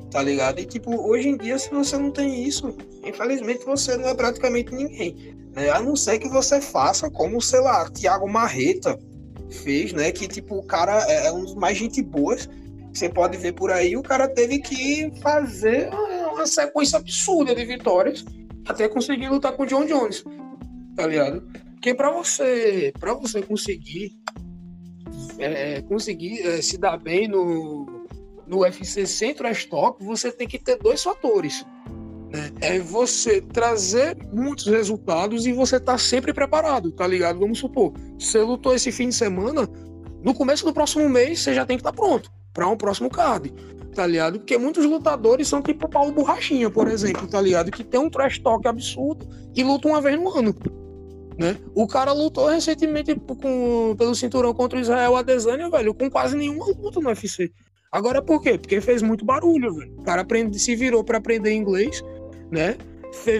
[0.09, 0.59] tá ligado?
[0.59, 4.73] E tipo, hoje em dia, se você não tem isso, infelizmente você não é praticamente
[4.73, 5.35] ninguém.
[5.53, 5.69] Né?
[5.69, 8.97] A não ser que você faça como, sei lá, Thiago Marreta
[9.49, 10.11] fez, né?
[10.11, 12.49] Que tipo, o cara é, é um dos mais gente boas
[12.97, 13.95] você pode ver por aí.
[13.95, 15.89] O cara teve que fazer
[16.33, 18.25] uma sequência absurda de vitórias
[18.67, 20.23] até conseguir lutar com o John Jones,
[20.95, 21.41] tá ligado?
[21.73, 24.11] Porque para você, para você conseguir
[25.39, 27.85] é, conseguir é, se dar bem no,
[28.47, 31.65] no UFC trash talk, você tem que ter dois fatores
[32.29, 32.51] né?
[32.61, 37.39] É você trazer muitos resultados e você tá sempre preparado, tá ligado?
[37.39, 39.67] Vamos supor, você lutou esse fim de semana,
[40.23, 43.09] no começo do próximo mês você já tem que estar tá pronto para um próximo
[43.09, 43.53] card,
[43.93, 44.39] tá ligado?
[44.39, 47.71] Porque muitos lutadores são tipo Paulo Borrachinha, por exemplo, tá ligado?
[47.71, 50.55] Que tem um trash talk absurdo e luta uma vez no ano.
[51.37, 51.55] Né?
[51.75, 56.65] O cara lutou recentemente com, pelo cinturão contra o Israel Adesanya, velho, com quase nenhuma
[56.65, 57.51] luta no UFC.
[57.91, 58.57] Agora por quê?
[58.57, 59.93] Porque fez muito barulho, velho.
[59.97, 62.03] O cara aprende, se virou para aprender inglês,
[62.51, 62.77] né?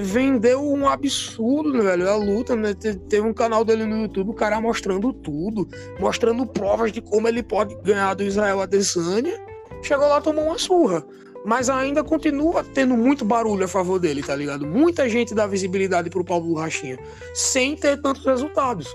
[0.01, 2.73] Vendeu um absurdo, né, velho, a luta, né?
[2.73, 5.67] Teve um canal dele no YouTube, o cara mostrando tudo,
[5.99, 9.37] mostrando provas de como ele pode ganhar do Israel Adesanya.
[9.83, 11.05] Chegou lá, tomou uma surra.
[11.45, 14.65] Mas ainda continua tendo muito barulho a favor dele, tá ligado?
[14.65, 16.97] Muita gente dá visibilidade pro Paulo Borrachinha,
[17.33, 18.93] sem ter tantos resultados.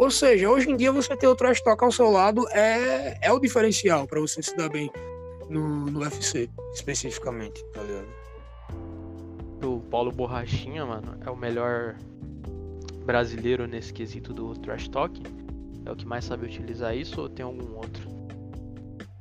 [0.00, 3.30] Ou seja, hoje em dia você ter o trash talk ao seu lado é, é
[3.30, 4.90] o diferencial para você se dar bem
[5.50, 8.08] no, no UFC, especificamente, tá ligado?
[9.62, 11.96] o Paulo Borrachinha, mano, é o melhor
[13.04, 15.22] brasileiro nesse quesito do trash talk?
[15.84, 18.08] É o que mais sabe utilizar isso ou tem algum outro?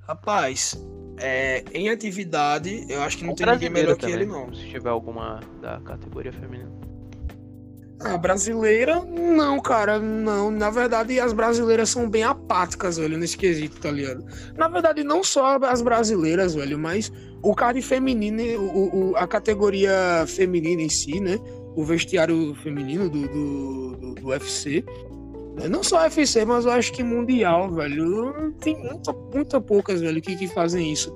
[0.07, 0.81] Rapaz,
[1.17, 4.53] é, em atividade, eu acho que não tem ninguém melhor também, que ele, não.
[4.53, 6.71] Se tiver alguma da categoria feminina.
[7.99, 10.49] A brasileira, não, cara, não.
[10.49, 14.25] Na verdade, as brasileiras são bem apáticas, velho, nesse quesito, tá ligado?
[14.55, 17.11] Na verdade, não só as brasileiras, velho, mas
[17.43, 21.37] o card feminino, o, o, a categoria feminina em si, né?
[21.75, 24.83] O vestiário feminino do, do, do, do UFC.
[25.57, 25.67] Né?
[25.67, 28.53] Não só UFC, mas eu acho que mundial, velho.
[28.61, 31.13] Tem muita, muita poucas, velho, que, que fazem isso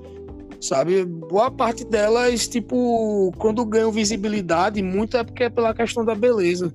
[0.64, 1.04] sabe?
[1.04, 6.72] Boa parte delas, tipo, quando ganham visibilidade, muito é porque é pela questão da beleza.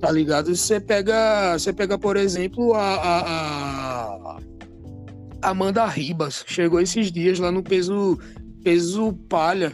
[0.00, 0.54] Tá ligado?
[0.54, 4.38] Você pega, você pega por exemplo, a, a,
[5.42, 8.18] a Amanda Ribas, chegou esses dias lá no peso,
[8.62, 9.72] peso palha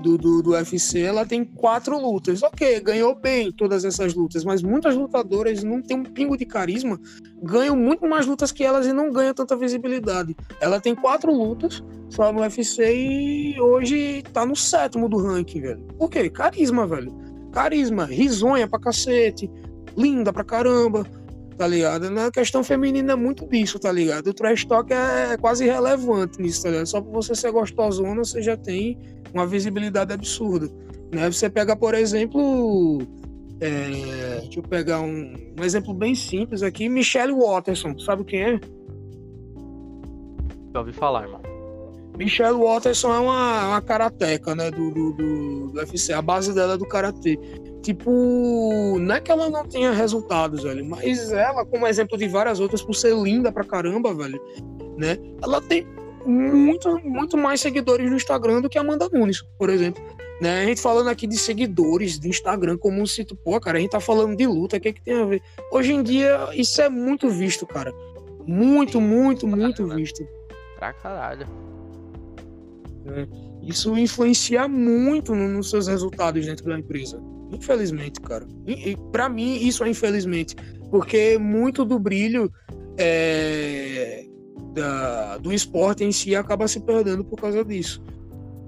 [0.00, 2.42] do, do, do UFC, ela tem quatro lutas.
[2.42, 7.00] Ok, ganhou bem todas essas lutas, mas muitas lutadoras não tem um pingo de carisma,
[7.42, 10.36] ganham muito mais lutas que elas e não ganham tanta visibilidade.
[10.60, 15.82] Ela tem quatro lutas só no UFC e hoje tá no sétimo do ranking, velho.
[15.98, 16.28] Por quê?
[16.28, 17.14] Carisma, velho.
[17.52, 19.50] Carisma, risonha pra cacete,
[19.96, 21.06] linda pra caramba
[21.60, 22.08] tá ligado?
[22.08, 24.28] Na questão feminina é muito disso, tá ligado?
[24.28, 26.86] O trash talk é quase irrelevante nisso, tá ligado?
[26.86, 28.98] Só por você ser gostosona, você já tem
[29.32, 30.68] uma visibilidade absurda.
[31.12, 31.30] Né?
[31.30, 33.02] Você pega, por exemplo,
[33.60, 38.60] é, deixa eu pegar um, um, exemplo bem simples aqui, Michelle Watterson, sabe quem é?
[40.72, 41.40] Já ouvi falar, irmão.
[42.16, 46.74] Michelle Watterson é uma, uma karateca, né, do, do, do, do UFC, a base dela
[46.74, 47.38] é do karatê.
[47.82, 52.60] Tipo, não é que ela não tenha resultados, velho, mas ela, como exemplo de várias
[52.60, 54.38] outras, por ser linda pra caramba, velho,
[54.98, 55.16] né?
[55.42, 55.86] Ela tem
[56.30, 60.02] muito, muito mais seguidores no Instagram do que a Amanda Nunes, por exemplo.
[60.40, 60.62] Né?
[60.62, 63.90] A gente falando aqui de seguidores do Instagram, como um cito, pô, cara, a gente
[63.90, 65.42] tá falando de luta, o que, é que tem a ver?
[65.70, 67.92] Hoje em dia, isso é muito visto, cara.
[68.46, 69.96] Muito, Sim, muito, muito né?
[69.96, 70.26] visto.
[70.78, 71.46] Pra caralho.
[73.06, 73.26] É.
[73.62, 77.22] Isso influencia muito no, nos seus resultados dentro da empresa.
[77.52, 78.46] Infelizmente, cara.
[78.66, 80.56] E, e para mim, isso é infelizmente.
[80.90, 82.50] Porque muito do brilho
[82.96, 84.24] é,
[84.72, 88.02] da, do esporte em si acaba se perdendo por causa disso.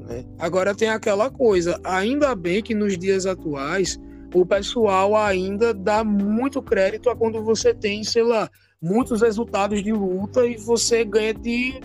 [0.01, 0.25] Né?
[0.39, 4.01] Agora tem aquela coisa, ainda bem que nos dias atuais
[4.35, 9.93] o pessoal ainda dá muito crédito a quando você tem, sei lá, muitos resultados de
[9.93, 11.81] luta e você ganha de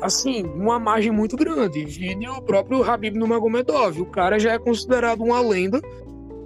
[0.00, 1.84] assim, uma margem muito grande.
[1.84, 5.80] Vídeo o próprio Habib Nurmagomedov, o cara já é considerado uma lenda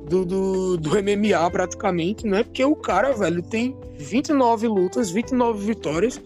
[0.09, 2.43] do, do, do MMA praticamente, né?
[2.43, 6.21] Porque o cara, velho, tem 29 lutas, 29 vitórias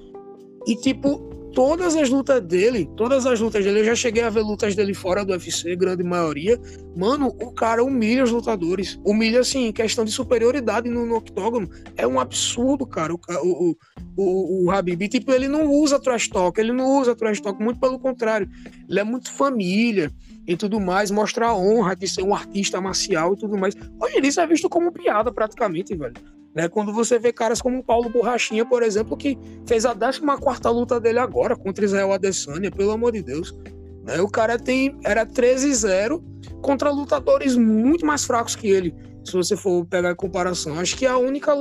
[0.69, 1.19] e tipo
[1.55, 4.93] todas as lutas dele, todas as lutas dele, eu já cheguei a ver lutas dele
[4.93, 6.61] fora do UFC, grande maioria.
[6.95, 9.01] Mano, o cara humilha os lutadores.
[9.03, 11.69] Humilha, assim, questão de superioridade no, no octógono.
[11.97, 13.15] É um absurdo, cara.
[13.15, 13.77] O, o,
[14.17, 17.81] o, o Habib, tipo, ele não usa trash talk, ele não usa trash talk, muito
[17.81, 18.49] pelo contrário.
[18.89, 20.13] Ele é muito família
[20.49, 23.75] e tudo mais, mostra a honra de ser um artista marcial e tudo mais.
[24.01, 26.15] Hoje isso é visto como piada, praticamente, velho.
[26.55, 26.67] Né?
[26.71, 30.23] Quando você vê caras como o Paulo Borrachinha, por exemplo, que fez a 14
[30.69, 33.55] luta dele agora contra Israel Adesanya, pelo amor de Deus.
[34.05, 34.23] Né?
[34.23, 36.25] O cara tem era 13-0
[36.63, 38.95] contra lutadores muito mais fracos que ele.
[39.27, 41.53] Se você for pegar em comparação, acho que a única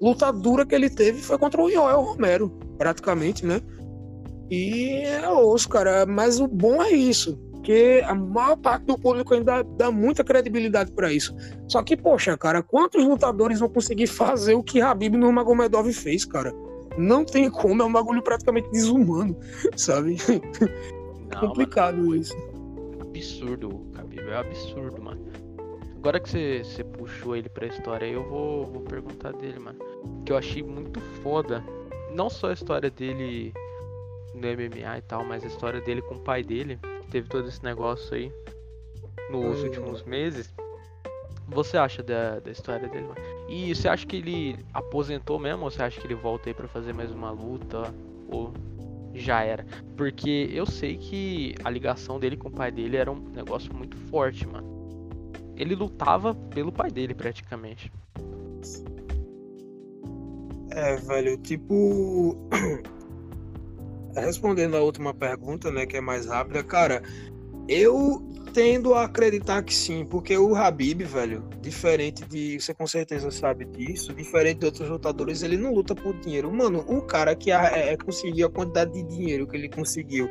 [0.00, 3.60] luta dura que ele teve foi contra o Joel Romero, praticamente, né?
[4.50, 6.04] E é osso, cara.
[6.04, 10.90] Mas o bom é isso porque a maior parte do público ainda dá muita credibilidade
[10.90, 11.32] para isso.
[11.68, 16.52] Só que, poxa, cara, quantos lutadores vão conseguir fazer o que Habib Nurmagomedov fez, cara?
[16.98, 19.38] Não tem como, é um bagulho praticamente desumano,
[19.76, 20.16] sabe?
[21.32, 22.36] Não, complicado mano, isso.
[23.00, 25.24] Absurdo, Habib, é absurdo, mano.
[25.98, 29.78] Agora que você, você puxou ele pra história, eu vou, vou perguntar dele, mano.
[30.26, 31.64] Que eu achei muito foda.
[32.12, 33.54] Não só a história dele
[34.34, 36.76] no MMA e tal, mas a história dele com o pai dele
[37.12, 38.32] teve todo esse negócio aí
[39.30, 39.64] nos hum.
[39.64, 40.52] últimos meses.
[41.46, 43.08] Você acha da, da história dele?
[43.48, 45.64] E você acha que ele aposentou mesmo?
[45.64, 47.94] Ou você acha que ele volta aí pra fazer mais uma luta?
[48.28, 48.54] Ou
[49.12, 49.66] já era?
[49.94, 53.96] Porque eu sei que a ligação dele com o pai dele era um negócio muito
[54.08, 54.72] forte, mano.
[55.54, 57.92] Ele lutava pelo pai dele praticamente.
[60.70, 62.48] É, velho, tipo.
[64.14, 67.02] respondendo a última pergunta, né, que é mais rápida, cara,
[67.68, 68.22] eu
[68.52, 72.60] tendo a acreditar que sim, porque o Habib, velho, diferente de.
[72.60, 76.52] Você com certeza sabe disso, diferente de outros lutadores, ele não luta por dinheiro.
[76.52, 80.28] Mano, o cara que é, é, conseguiu a quantidade de dinheiro que ele conseguiu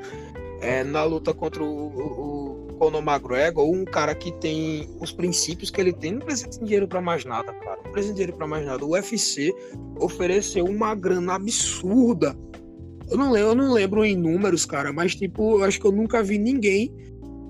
[0.62, 5.72] é, na luta contra o, o, o Conor McGregor, um cara que tem os princípios
[5.72, 7.80] que ele tem, não precisa de dinheiro para mais nada, cara.
[7.84, 8.86] Não precisa de dinheiro para mais nada.
[8.86, 9.52] O UFC
[10.00, 12.38] ofereceu uma grana absurda
[13.12, 15.91] eu não, lembro, eu não lembro em números, cara, mas tipo, eu acho que eu
[15.91, 16.91] nunca vi ninguém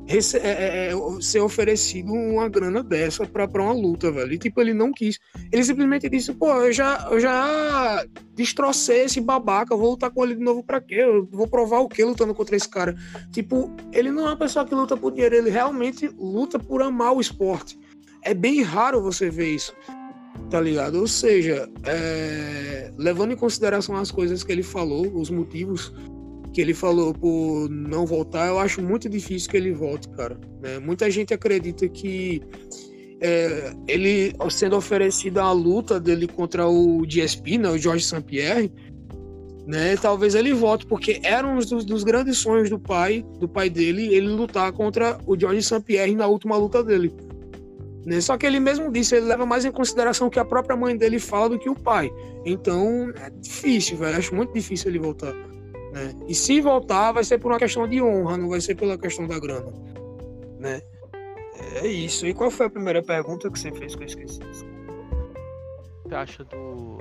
[0.07, 4.33] é, é, é ser oferecido uma grana dessa pra, pra uma luta, velho.
[4.33, 5.19] E tipo, ele não quis.
[5.51, 10.35] Ele simplesmente disse, pô, eu já, eu já destrocei esse babaca, vou lutar com ele
[10.35, 10.95] de novo pra quê?
[10.95, 12.95] Eu vou provar o quê lutando contra esse cara?
[13.31, 17.13] Tipo, ele não é uma pessoa que luta por dinheiro, ele realmente luta por amar
[17.13, 17.79] o esporte.
[18.23, 19.73] É bem raro você ver isso
[20.49, 20.95] tá ligado?
[20.95, 25.93] Ou seja, é, levando em consideração as coisas que ele falou, os motivos
[26.53, 30.39] que ele falou por não voltar, eu acho muito difícil que ele volte, cara.
[30.61, 30.79] Né?
[30.79, 32.41] Muita gente acredita que
[33.21, 38.21] é, ele sendo oferecido a luta dele contra o GSP, né, o Jorge St.
[38.21, 38.71] Pierre,
[39.65, 43.69] né, talvez ele volte, porque era um dos, dos, grandes sonhos do pai, do pai
[43.69, 45.81] dele, ele lutar contra o Jorge St.
[45.81, 47.13] Pierre na última luta dele.
[48.05, 48.19] Né?
[48.21, 50.97] Só que ele mesmo disse, ele leva mais em consideração o que a própria mãe
[50.97, 52.11] dele fala do que o pai.
[52.45, 54.17] Então é difícil, velho.
[54.17, 55.33] Acho muito difícil ele voltar.
[55.91, 56.13] Né?
[56.27, 59.27] E se voltar, vai ser por uma questão de honra, não vai ser pela questão
[59.27, 59.71] da grana.
[60.59, 60.81] Né?
[61.75, 62.25] É isso.
[62.25, 64.39] E qual foi a primeira pergunta que você fez que eu esqueci?
[64.39, 66.97] O que você acha do,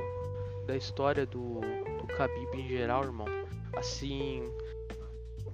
[0.67, 3.27] da história do, do Khabib em geral, irmão?
[3.75, 4.43] Assim,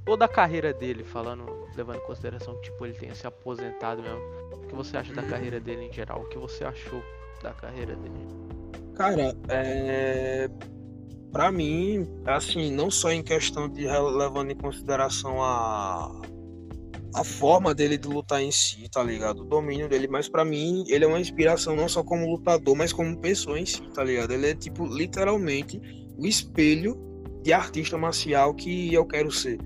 [0.05, 1.45] toda a carreira dele, falando,
[1.77, 4.21] levando em consideração que tipo, ele tenha se aposentado mesmo.
[4.67, 6.23] O que você acha da carreira dele em geral?
[6.23, 7.01] O que você achou
[7.41, 8.27] da carreira dele?
[8.97, 10.51] Cara, é.
[11.31, 16.11] Pra mim, assim, não só em questão de levando em consideração a,
[17.15, 19.43] a forma dele de lutar em si, tá ligado?
[19.43, 22.93] O domínio dele, mas para mim ele é uma inspiração não só como lutador, mas
[22.93, 24.33] como pessoa em si, tá ligado?
[24.33, 25.81] Ele é tipo literalmente
[26.19, 26.99] o espelho
[27.43, 29.59] de artista marcial que eu quero ser.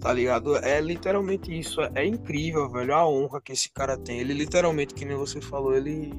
[0.00, 0.56] Tá ligado?
[0.56, 1.80] É literalmente isso.
[1.94, 4.20] É, incrível, velho, a honra que esse cara tem.
[4.20, 6.12] Ele literalmente, que nem você falou, ele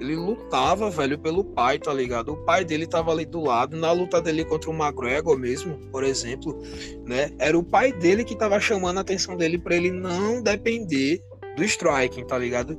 [0.00, 2.32] ele lutava, velho, pelo pai, tá ligado?
[2.32, 6.02] O pai dele tava ali do lado, na luta dele contra o McGregor mesmo, por
[6.02, 6.58] exemplo,
[7.06, 7.30] né?
[7.38, 11.22] Era o pai dele que tava chamando a atenção dele para ele não depender
[11.54, 12.78] do striking, tá ligado?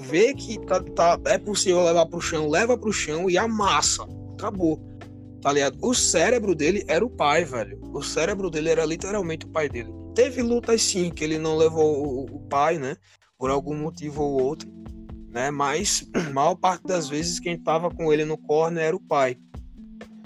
[0.00, 4.06] Vê que tá, tá, é possível levar pro chão, leva pro chão e amassa.
[4.32, 4.80] Acabou.
[5.40, 5.78] Tá ligado?
[5.82, 7.78] O cérebro dele era o pai, velho.
[7.92, 9.90] O cérebro dele era literalmente o pai dele.
[10.14, 12.96] Teve lutas sim que ele não levou o, pai, né?
[13.38, 14.76] Por algum motivo ou outro
[15.36, 15.50] né?
[15.50, 19.36] Mas maior parte das vezes quem tava com ele no corner era o pai.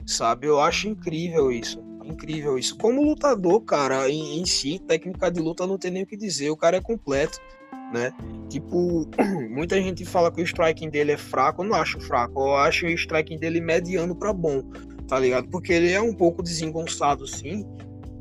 [0.06, 0.46] Sabe?
[0.46, 1.82] Eu acho incrível isso.
[2.04, 2.76] Incrível isso.
[2.78, 6.50] Como lutador, cara, em, em si, técnica de luta não tem nem o que dizer.
[6.50, 7.40] O cara é completo,
[7.92, 8.12] né?
[8.48, 9.08] Tipo,
[9.50, 11.62] muita gente fala que o striking dele é fraco.
[11.62, 12.40] Eu não acho fraco.
[12.40, 14.62] Eu acho o striking dele mediano para bom,
[15.10, 15.48] tá ligado?
[15.48, 17.66] Porque ele é um pouco desengonçado, sim,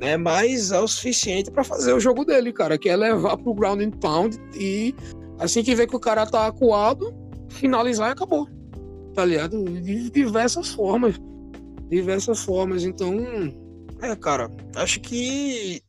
[0.02, 0.17] né?
[0.17, 3.82] Mas é o suficiente para fazer o jogo dele, cara, que é levar pro ground
[3.82, 4.93] and pound e
[5.39, 7.15] Assim que vê que o cara tá acuado,
[7.49, 8.47] finalizar e acabou.
[9.13, 9.63] Tá ligado?
[9.63, 11.15] De diversas formas.
[11.89, 12.84] Diversas formas.
[12.84, 13.15] Então,
[14.02, 15.82] é, cara, acho que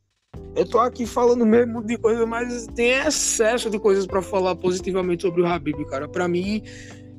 [0.55, 5.23] eu tô aqui falando mesmo de coisa, mas tem excesso de coisas para falar positivamente
[5.23, 6.09] sobre o Habib, cara.
[6.09, 6.63] Para mim,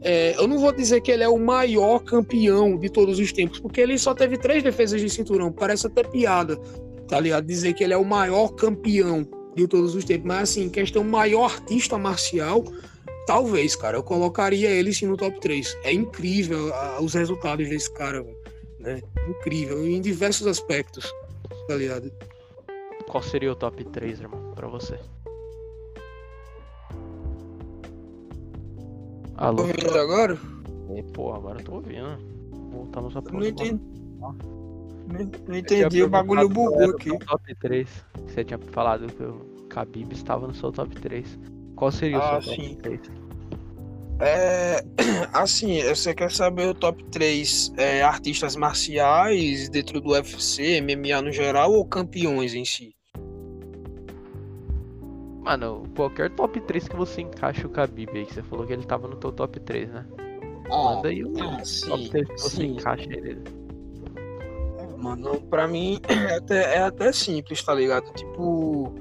[0.03, 3.59] é, eu não vou dizer que ele é o maior campeão de todos os tempos,
[3.59, 5.51] porque ele só teve três defesas de cinturão.
[5.51, 6.57] Parece até piada,
[7.07, 7.45] tá ligado?
[7.45, 10.25] Dizer que ele é o maior campeão de todos os tempos.
[10.25, 12.63] Mas assim, questão maior artista marcial,
[13.27, 13.97] talvez, cara.
[13.97, 15.77] Eu colocaria ele sim no top 3.
[15.83, 18.25] É incrível a, os resultados desse cara,
[18.79, 19.01] né?
[19.29, 21.13] Incrível, em diversos aspectos,
[21.67, 22.11] tá ligado?
[23.07, 24.97] Qual seria o top 3, irmão, pra você?
[29.41, 29.56] Alô?
[29.56, 30.38] Tá ouvindo agora?
[30.95, 32.15] E, pô, agora eu tô ouvindo.
[32.71, 33.82] Voltamos a Não entendi.
[35.47, 37.10] Não entendi, o bagulho bugou aqui.
[37.17, 37.89] Top 3.
[38.27, 41.39] Você tinha falado que o Khabib estava no seu top 3.
[41.75, 42.75] Qual seria ah, o seu top sim.
[42.75, 43.01] 3?
[44.19, 44.86] É,
[45.34, 51.32] assim, você quer saber o top 3 é, artistas marciais dentro do UFC, MMA no
[51.32, 52.93] geral ou campeões em si?
[55.41, 58.86] Mano, qualquer top 3 que você encaixe o Khabib aí, que você falou que ele
[58.86, 60.06] tava no teu top 3, né?
[60.69, 62.67] Ah, Manda aí o ah, top 3 que você sim.
[62.73, 63.41] encaixa ele
[65.01, 68.12] mano, pra mim é até, é até simples, tá ligado?
[68.13, 68.93] Tipo,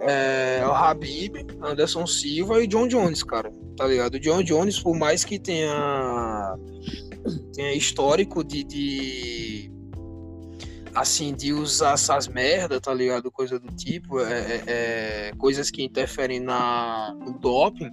[0.00, 4.14] é, o Habib, Anderson Silva e John Jones, cara, tá ligado?
[4.14, 6.56] O John Jones, por mais que tenha,
[7.54, 9.70] tenha histórico de, de
[10.94, 13.30] assim, de usar essas merda, tá ligado?
[13.30, 17.90] Coisa do tipo, é, é, é, coisas que interferem na, no doping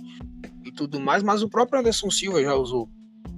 [0.63, 2.89] e tudo mais, mas o próprio Anderson Silva já usou,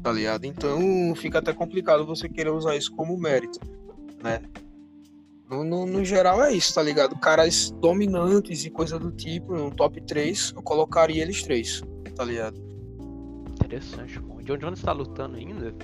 [0.01, 0.45] tá ligado?
[0.45, 3.59] Então fica até complicado você querer usar isso como mérito
[4.23, 4.41] né?
[5.49, 7.19] No, no, no, geral é isso, tá ligado?
[7.19, 11.83] Caras dominantes e coisa do tipo, no top 3, eu colocaria eles três,
[12.15, 12.57] tá ligado?
[13.63, 14.35] Interessante, pô.
[14.35, 15.75] O John Jones tá lutando ainda?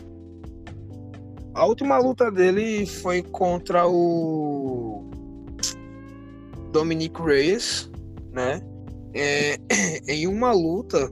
[1.60, 5.04] A última luta dele foi contra o
[6.72, 7.92] Dominic Reyes,
[8.32, 8.62] né?
[9.14, 9.58] É,
[10.08, 11.12] em uma luta,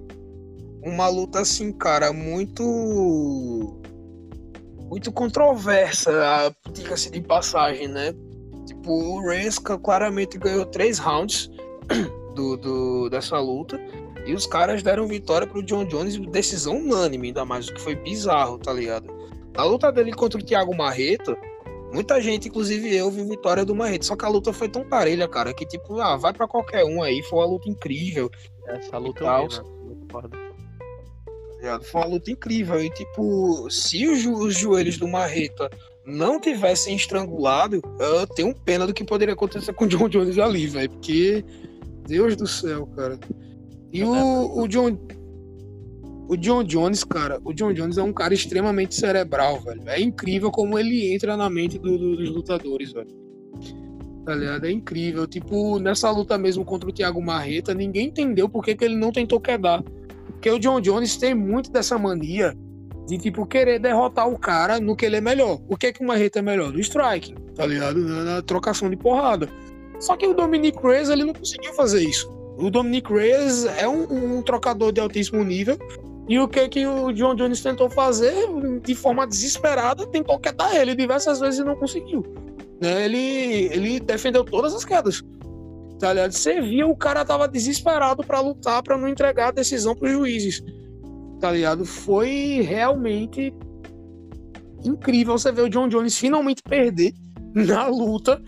[0.81, 2.63] uma luta assim, cara, muito
[4.89, 8.13] muito controversa, diga-se de passagem, né?
[8.65, 11.51] Tipo, o Reigns claramente ganhou três rounds
[12.35, 13.77] do, do, dessa luta.
[14.25, 17.95] E os caras deram vitória pro John Jones, decisão unânime, ainda mais, o que foi
[17.95, 19.17] bizarro, tá ligado?
[19.57, 21.35] A luta dele contra o Thiago Marreta,
[21.91, 24.05] muita gente, inclusive eu, viu vitória do Marreta.
[24.05, 27.01] Só que a luta foi tão parelha, cara, que tipo, ah, vai para qualquer um
[27.01, 28.29] aí, foi uma luta incrível.
[28.67, 29.63] Essa luta eu vi, né?
[31.81, 32.81] Foi uma luta incrível.
[32.81, 35.69] E, tipo, se os, os joelhos do Marreta
[36.05, 40.67] não tivessem estrangulado, eu tenho pena do que poderia acontecer com o John Jones ali,
[40.67, 40.89] velho.
[40.89, 41.43] Porque,
[42.07, 43.19] Deus do céu, cara.
[43.91, 44.97] E o, o John.
[46.27, 49.81] O John Jones, cara, o John Jones é um cara extremamente cerebral, velho.
[49.87, 53.07] É incrível como ele entra na mente do, do, dos lutadores, velho.
[54.25, 54.65] Tá ligado?
[54.65, 55.25] É incrível.
[55.25, 59.11] Tipo, nessa luta mesmo contra o Thiago Marreta, ninguém entendeu por que, que ele não
[59.11, 59.81] tentou quedar.
[60.25, 62.53] Porque o John Jones tem muito dessa mania
[63.07, 65.61] de, tipo, querer derrotar o cara no que ele é melhor.
[65.69, 66.73] O que é que o Marreta é melhor?
[66.73, 67.99] No strike, tá ligado?
[67.99, 69.47] Na, na trocação de porrada.
[69.97, 72.29] Só que o Dominic Reyes, ele não conseguiu fazer isso.
[72.57, 75.77] O Dominic Reyes é um, um trocador de altíssimo nível.
[76.27, 78.35] E o que que o John Jones tentou fazer
[78.83, 82.23] de forma desesperada, tentou quedar ele diversas vezes e não conseguiu.
[82.81, 83.05] Né?
[83.05, 85.23] Ele, ele defendeu todas as quedas.
[85.99, 86.31] Tá ligado?
[86.31, 90.61] Você via o cara tava desesperado para lutar, para não entregar a decisão pros juízes.
[91.39, 91.85] Tá ligado?
[91.85, 93.53] Foi realmente
[94.83, 97.13] incrível você ver o John Jones finalmente perder
[97.53, 98.41] na luta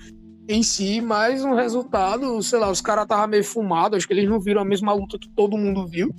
[0.47, 4.27] em si, mas um resultado, sei lá, os caras estavam meio fumados, acho que eles
[4.27, 6.09] não viram a mesma luta que todo mundo viu,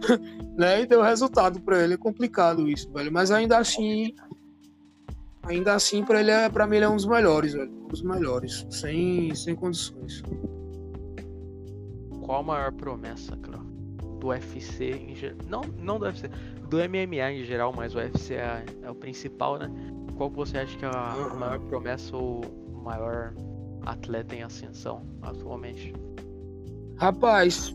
[0.60, 0.82] né?
[0.82, 1.94] E deu resultado para ele.
[1.94, 3.10] É complicado isso, velho.
[3.10, 4.14] Mas ainda assim,
[5.42, 7.70] ainda assim, para ele, é, para mim, ele é um dos melhores, velho.
[7.70, 10.22] Um dos melhores, sem, sem condições.
[12.20, 13.64] Qual a maior promessa, Cleo?
[14.20, 15.38] Do UFC em geral?
[15.48, 16.28] Não, não do UFC,
[16.68, 19.70] do MMA em geral, mas o UFC é, é o principal, né?
[20.18, 23.32] Qual você acha que é a, a maior promessa ou o maior
[23.86, 25.94] atleta em ascensão atualmente?
[26.98, 27.74] Rapaz,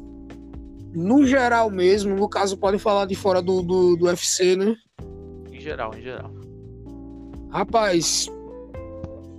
[0.96, 4.76] no geral mesmo, no caso pode falar de fora do, do, do UFC, né?
[5.52, 6.32] Em geral, em geral.
[7.52, 8.28] Rapaz,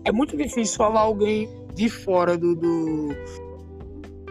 [0.04, 3.09] é muito difícil falar alguém de fora do, do,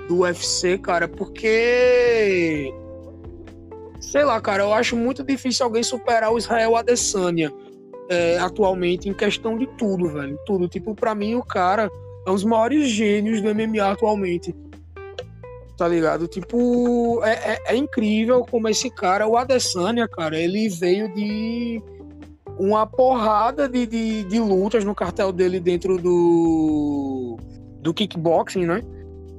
[0.08, 2.74] do UFC, cara, porque.
[4.00, 7.52] Sei lá, cara, eu acho muito difícil alguém superar o Israel Adesanya
[8.10, 10.38] é, atualmente em questão de tudo, velho.
[10.46, 10.68] Tudo.
[10.68, 11.90] Tipo, pra mim, o cara
[12.26, 14.56] é um dos maiores gênios do MMA atualmente.
[15.78, 16.28] Tá ligado?
[16.28, 21.82] Tipo, é, é, é incrível como esse cara, o Adesanya, cara, ele veio de
[22.58, 27.38] uma porrada de, de, de, lutas no cartel dele dentro do,
[27.82, 28.82] do kickboxing, né?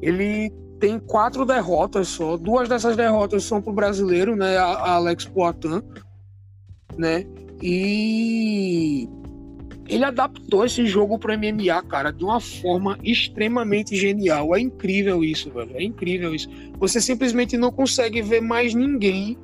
[0.03, 2.37] Ele tem quatro derrotas só.
[2.37, 4.59] Duas dessas derrotas são pro brasileiro, né?
[4.59, 5.81] A, a Alex Poitin,
[6.99, 7.25] né?
[7.63, 9.09] E
[9.89, 14.55] ele adaptou esse jogo pro MMA, cara, de uma forma extremamente genial.
[14.55, 15.71] É incrível isso, velho.
[15.75, 16.49] É incrível isso.
[16.79, 19.39] Você simplesmente não consegue ver mais ninguém,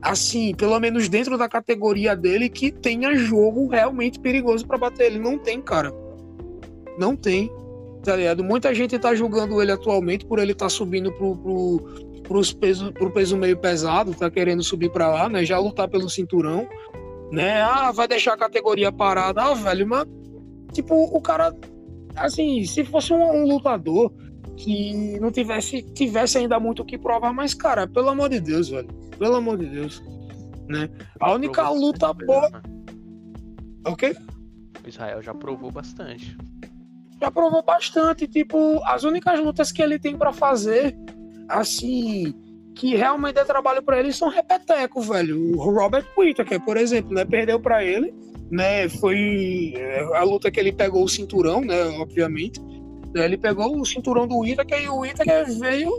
[0.00, 5.18] assim, pelo menos dentro da categoria dele, que tenha jogo realmente perigoso para bater ele.
[5.18, 5.92] Não tem, cara.
[6.98, 7.50] Não tem.
[8.02, 8.42] Tá ligado?
[8.44, 13.10] Muita gente tá julgando ele atualmente por ele tá subindo pro, pro, pros peso, pro
[13.10, 15.44] peso meio pesado, tá querendo subir para lá, né?
[15.44, 16.66] Já lutar pelo cinturão
[17.30, 17.62] né?
[17.62, 19.42] Ah, vai deixar a categoria parada.
[19.42, 20.06] Ah, velho, mas,
[20.72, 21.54] tipo, o cara,
[22.16, 24.12] assim, se fosse um, um lutador
[24.56, 28.68] que não tivesse, tivesse ainda muito o que provar, mas, cara, pelo amor de Deus,
[28.68, 30.02] velho, pelo amor de Deus,
[30.68, 30.88] né?
[31.18, 32.50] A única luta boa.
[32.50, 32.62] Né?
[33.86, 34.14] O quê?
[34.84, 36.36] O Israel já provou bastante.
[37.20, 40.96] Já provou bastante, tipo, as únicas lutas que ele tem para fazer,
[41.48, 42.34] assim,
[42.80, 45.54] que realmente é trabalho para ele são repeteco, velho.
[45.54, 48.14] O Robert Whittaker, por exemplo, né, perdeu para ele,
[48.50, 52.58] né, foi é, a luta que ele pegou o cinturão, né, obviamente.
[53.14, 55.92] Né, ele pegou o cinturão do Whittaker e o Whittaker veio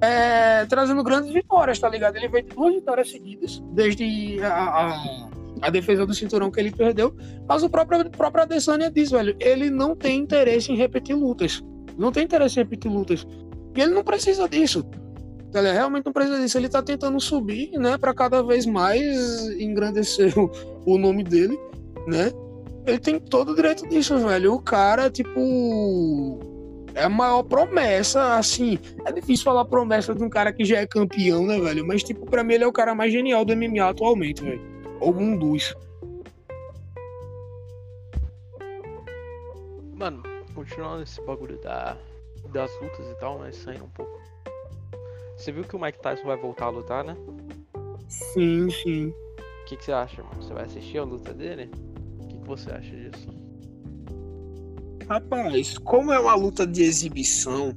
[0.00, 2.16] é, trazendo grandes vitórias, tá ligado?
[2.16, 5.28] Ele veio de duas vitórias seguidas, desde a, a,
[5.62, 7.14] a, defesa do cinturão que ele perdeu.
[7.48, 11.62] Mas o próprio, o próprio Adesanya diz, velho, ele não tem interesse em repetir lutas.
[11.96, 13.24] Não tem interesse em repetir lutas.
[13.76, 14.84] E ele não precisa disso.
[15.54, 16.58] Ele realmente não precisa disso.
[16.58, 20.50] Ele está tentando subir, né, para cada vez mais engrandecer o,
[20.84, 21.58] o, nome dele,
[22.06, 22.30] né?
[22.86, 24.54] Ele tem todo o direito disso, velho.
[24.54, 26.38] O cara, tipo,
[26.94, 28.78] é a maior promessa, assim.
[29.04, 31.86] É difícil falar promessa de um cara que já é campeão, né, velho?
[31.86, 34.60] Mas, tipo, pra mim ele é o cara mais genial do MMA atualmente, velho.
[35.00, 35.74] Ou um dos.
[39.94, 40.22] Mano,
[40.54, 41.96] continuando esse bagulho da,
[42.52, 44.27] das lutas e tal, mas saindo um pouco
[45.38, 47.16] você viu que o Mike Tyson vai voltar a lutar, né?
[48.08, 49.06] Sim, sim.
[49.06, 50.42] O que, que você acha, mano?
[50.42, 51.70] Você vai assistir a luta dele?
[52.18, 53.28] O que, que você acha disso?
[55.08, 57.72] Rapaz, como é uma luta de exibição,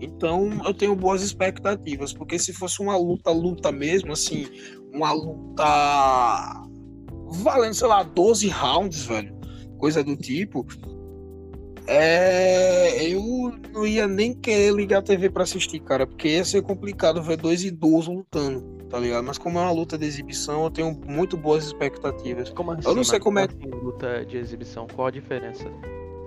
[0.00, 4.46] então eu tenho boas expectativas, porque se fosse uma luta, luta mesmo, assim,
[4.92, 6.66] uma luta
[7.30, 9.34] valendo, sei lá, 12 rounds, velho,
[9.78, 10.66] coisa do tipo,
[11.86, 16.62] é, eu não ia nem querer ligar a TV para assistir, cara, porque ia ser
[16.62, 19.24] complicado ver dois idosos lutando, tá ligado?
[19.24, 22.50] Mas como é uma luta de exibição, eu tenho muito boas expectativas.
[22.50, 25.70] Como assim, eu não sei como é assim, luta de exibição, qual a diferença?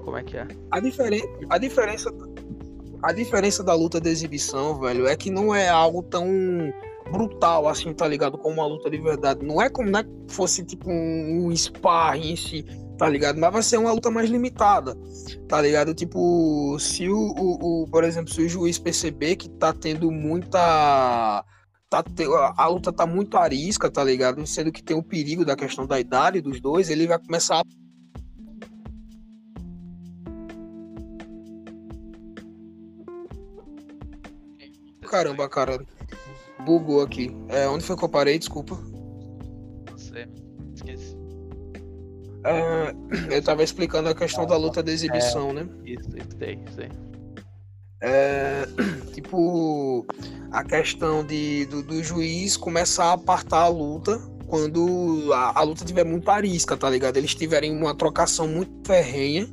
[0.05, 0.47] Como é que é?
[0.71, 1.23] A, diferen...
[1.49, 2.11] a diferença
[3.03, 6.27] a diferença da luta de exibição, velho, é que não é algo tão
[7.11, 8.37] brutal assim, tá ligado?
[8.37, 9.45] Como uma luta de verdade.
[9.45, 12.65] Não é como é que fosse tipo um, um sparring em si
[12.97, 13.39] tá ligado?
[13.39, 14.97] Mas vai ser uma luta mais limitada,
[15.47, 15.93] tá ligado?
[15.93, 21.45] Tipo, se o, o, o por exemplo, se o juiz perceber que tá tendo muita.
[21.89, 22.03] Tá,
[22.57, 24.45] a luta tá muito arisca, tá ligado?
[24.45, 27.63] Sendo que tem o perigo da questão da idade dos dois, ele vai começar a
[35.07, 35.85] Caramba, cara.
[36.65, 37.33] Bugou aqui.
[37.47, 38.37] É, onde foi que eu parei?
[38.37, 38.77] Desculpa.
[42.39, 45.69] Uh, eu tava explicando a questão da luta de exibição, é, né?
[45.85, 46.89] Isso, isso aí, isso aí.
[48.01, 48.67] É,
[49.13, 50.05] tipo,
[50.51, 55.83] a questão de, do, do, juiz começar a apartar a luta quando a, a luta
[55.83, 57.17] tiver muito arisca, tá ligado?
[57.17, 59.49] Eles tiverem uma trocação muito ferrenha,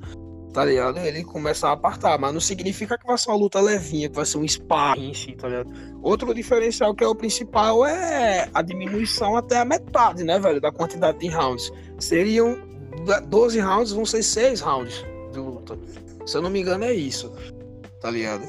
[0.53, 0.99] tá ligado?
[0.99, 4.27] Ele começa a apartar, mas não significa que vai ser uma luta levinha, que vai
[4.27, 5.71] ser um sparring em si, tá ligado?
[6.01, 10.71] Outro diferencial que é o principal é a diminuição até a metade, né, velho, da
[10.71, 11.73] quantidade de rounds.
[11.99, 12.74] Seriam
[13.27, 15.79] 12 rounds, vão ser 6 rounds de luta.
[16.27, 17.33] Se eu não me engano, é isso,
[18.01, 18.43] tá ligado?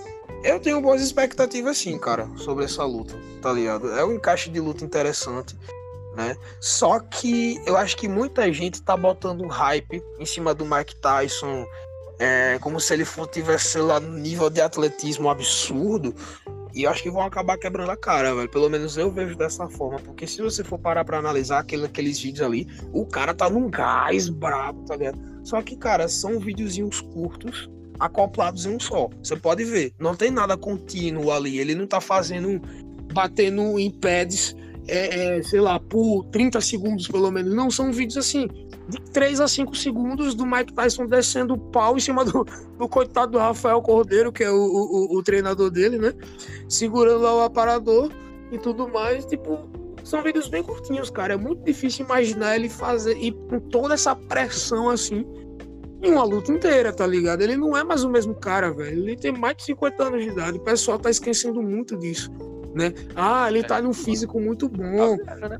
[0.44, 3.92] Eu tenho boas expectativas sim, cara, sobre essa luta, tá ligado?
[3.92, 5.56] É um encaixe de luta interessante
[6.16, 6.36] né?
[6.60, 11.66] Só que eu acho que muita gente tá botando hype em cima do Mike Tyson,
[12.18, 16.16] é, como se ele tivesse lá no nível de atletismo absurdo.
[16.76, 18.50] E eu acho que vão acabar quebrando a cara, velho.
[18.50, 19.98] Pelo menos eu vejo dessa forma.
[20.00, 23.70] Porque se você for parar pra analisar aquele, aqueles vídeos ali, o cara tá num
[23.70, 25.18] gás brabo, tá ligado?
[25.44, 29.10] Só que, cara, são videozinhos curtos, acoplados em um só.
[29.24, 29.94] Você pode ver.
[29.98, 31.60] Não tem nada contínuo ali.
[31.60, 32.62] Ele não tá fazendo.
[33.14, 34.54] batendo em pads
[34.88, 37.54] é, é, sei lá, por 30 segundos pelo menos.
[37.54, 38.48] Não, são vídeos assim,
[38.88, 42.46] de 3 a 5 segundos do Mike Tyson descendo o pau em cima do,
[42.78, 46.14] do coitado do Rafael Cordeiro, que é o, o, o treinador dele, né?
[46.70, 48.12] Segurando lá o aparador
[48.52, 49.26] e tudo mais.
[49.26, 49.68] Tipo,
[50.04, 51.34] são vídeos bem curtinhos, cara.
[51.34, 55.26] É muito difícil imaginar ele fazer, e com toda essa pressão assim,
[56.04, 57.42] em uma luta inteira, tá ligado?
[57.42, 59.00] Ele não é mais o mesmo cara, velho.
[59.00, 60.58] Ele tem mais de 50 anos de idade.
[60.60, 62.30] O pessoal tá esquecendo muito disso
[62.76, 62.94] né?
[63.16, 65.16] Ah, ele tá num físico muito bom.
[65.16, 65.60] Né,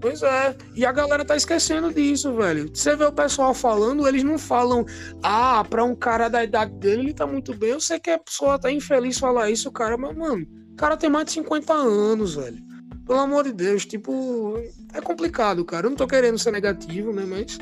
[0.00, 2.68] pois é, e a galera tá esquecendo disso, velho.
[2.74, 4.84] Você vê o pessoal falando, eles não falam,
[5.22, 7.70] ah, pra um cara da idade dele, ele tá muito bem.
[7.70, 11.10] Eu sei que a pessoa tá infeliz falar isso, cara, mas, mano, o cara tem
[11.10, 12.58] mais de 50 anos, velho.
[13.06, 14.56] Pelo amor de Deus, tipo,
[14.94, 15.86] é complicado, cara.
[15.86, 17.24] Eu não tô querendo ser negativo, né?
[17.26, 17.58] Mas,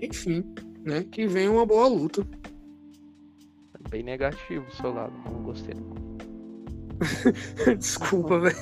[0.00, 0.44] enfim,
[0.84, 1.04] né?
[1.10, 2.26] Que venha uma boa luta.
[3.88, 5.74] Bem negativo do seu lado, não gostei.
[7.78, 8.56] Desculpa, velho.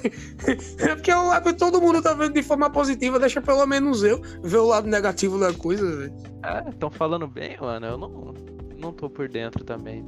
[0.79, 4.59] É porque eu, todo mundo tá vendo de forma positiva, deixa pelo menos eu ver
[4.59, 6.13] o lado negativo da coisa, velho.
[6.45, 7.87] É, estão falando bem, mano.
[7.87, 8.35] Eu não,
[8.79, 10.05] não tô por dentro também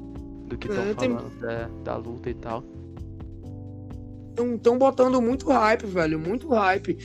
[0.47, 1.49] do que estão é, falando tem...
[1.49, 2.65] da, da luta e tal.
[4.55, 6.19] Estão botando muito hype, velho.
[6.19, 6.97] Muito hype.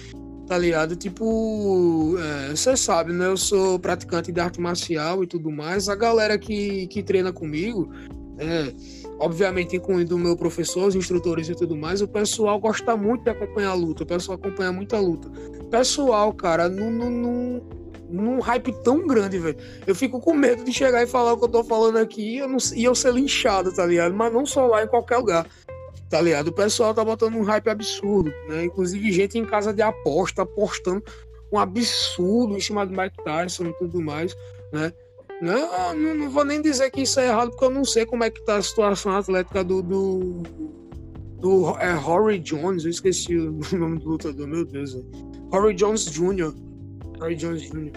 [0.47, 0.95] Tá ligado?
[0.95, 2.15] Tipo,
[2.49, 3.25] você é, sabe, né?
[3.25, 5.89] Eu sou praticante de arte marcial e tudo mais.
[5.89, 7.91] A galera que, que treina comigo,
[8.37, 8.73] é,
[9.19, 13.29] obviamente incluindo o meu professor, os instrutores e tudo mais, o pessoal gosta muito de
[13.29, 15.29] acompanhar a luta, o pessoal acompanha muita luta.
[15.69, 17.61] Pessoal, cara, num, num,
[18.09, 19.57] num hype tão grande, velho.
[19.85, 22.37] Eu fico com medo de chegar e falar o que eu tô falando aqui e
[22.37, 24.13] eu, não, e eu ser linchado, tá ligado?
[24.13, 25.47] Mas não só lá, em qualquer lugar.
[26.09, 26.47] Tá ligado?
[26.47, 28.63] O pessoal tá botando um hype absurdo, né?
[28.63, 31.03] Inclusive gente em casa de aposta, apostando
[31.51, 34.35] um absurdo em cima do Mike Tyson e tudo mais,
[34.71, 34.93] né?
[35.41, 38.23] Não, não, não, vou nem dizer que isso é errado, porque eu não sei como
[38.23, 39.81] é que tá a situação atlética do.
[39.83, 40.43] do,
[41.39, 44.93] do é, Rory Jones, eu esqueci o nome do lutador, meu Deus.
[44.93, 45.05] Véio.
[45.51, 46.53] Rory Jones Jr.
[47.19, 47.91] Rory Jones Jr.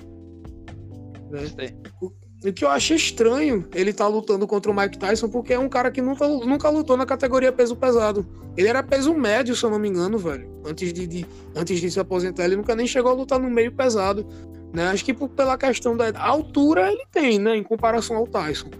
[1.30, 1.74] Né?
[2.00, 5.68] O, que eu achei estranho ele tá lutando contra o Mike Tyson, porque é um
[5.68, 8.26] cara que nunca, nunca lutou na categoria peso pesado.
[8.56, 10.50] Ele era peso médio, se eu não me engano, velho.
[10.64, 13.72] Antes de, de, antes de se aposentar, ele nunca nem chegou a lutar no meio
[13.72, 14.26] pesado.
[14.72, 14.88] Né?
[14.88, 17.56] Acho que por, pela questão da altura ele tem, né?
[17.56, 18.70] Em comparação ao Tyson.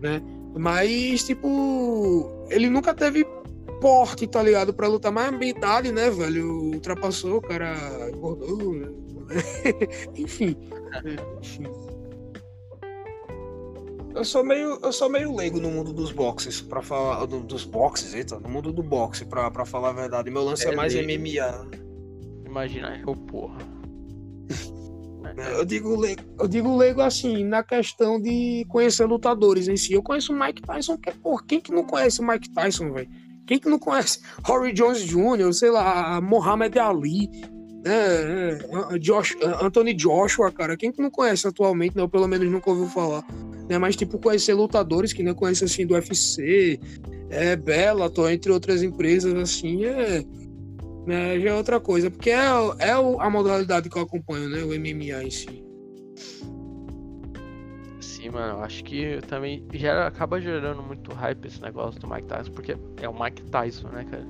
[0.00, 0.22] Né?
[0.56, 3.24] Mas, tipo, ele nunca teve
[3.80, 4.72] porte, tá ligado?
[4.72, 6.72] Pra lutar mais a idade, né, velho?
[6.74, 7.76] Ultrapassou, o cara
[8.12, 8.88] engordou, né?
[10.16, 10.56] enfim.
[11.40, 11.66] enfim.
[14.14, 17.64] Eu sou meio, eu sou meio leigo no mundo dos boxes, para falar do, dos
[17.64, 20.30] boxes, eita, no mundo do boxe, para falar a verdade.
[20.30, 20.94] Meu lance é, é mais.
[20.94, 21.70] MMA.
[22.44, 23.58] Imagina eu, porra.
[25.56, 29.92] Eu digo, leigo, eu digo leigo assim, na questão de conhecer lutadores em si.
[29.92, 33.08] Eu conheço o Mike Tyson, que, por quem que não conhece o Mike Tyson, velho?
[33.46, 37.28] Quem que não conhece Rory Jones Jr., sei lá, Mohamed Ali,
[37.84, 38.58] né?
[39.00, 40.76] Josh, Anthony Joshua, cara.
[40.76, 42.02] Quem que não conhece atualmente, né?
[42.02, 43.24] Ou pelo menos nunca ouviu falar.
[43.68, 43.78] Né?
[43.78, 46.78] Mas, tipo, conhecer lutadores que não conhecem, assim, do UFC,
[47.28, 50.24] é, Bellator, entre outras empresas, assim, é
[51.06, 52.44] né, já é outra coisa, porque é,
[52.78, 54.62] é a modalidade que eu acompanho, né?
[54.62, 55.64] O MMA em si.
[58.00, 62.52] Sim, mano, acho que também gera, acaba gerando muito hype esse negócio do Mike Tyson,
[62.52, 64.26] porque é o Mike Tyson, né, cara?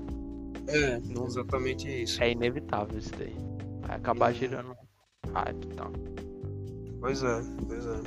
[0.68, 2.22] É, Não, exatamente isso.
[2.22, 3.34] É inevitável isso daí.
[3.86, 4.76] Vai acabar gerando
[5.32, 5.92] hype e tal.
[7.00, 8.00] Pois é, pois é.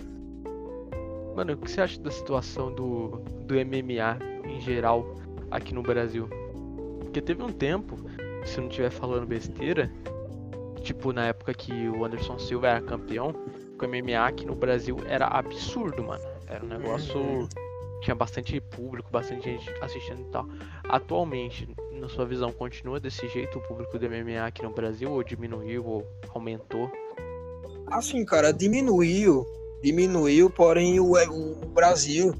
[1.36, 5.16] Mano, o que você acha da situação do, do MMA em geral
[5.52, 6.30] aqui no Brasil?
[7.02, 7.98] Porque teve um tempo
[8.46, 9.92] se eu não estiver falando besteira,
[10.82, 13.34] tipo na época que o Anderson Silva era campeão,
[13.82, 16.24] o MMA aqui no Brasil era absurdo, mano.
[16.48, 17.20] Era um negócio.
[17.20, 17.48] Uhum.
[18.02, 20.46] Tinha bastante público, bastante gente assistindo e tal.
[20.90, 25.12] Atualmente, na sua visão, continua desse jeito o público do MMA aqui no Brasil?
[25.12, 26.92] Ou diminuiu, ou aumentou?
[27.88, 29.46] Assim, cara, diminuiu,
[29.84, 32.34] Diminuiu, porém o, o Brasil,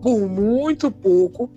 [0.00, 1.50] por muito pouco,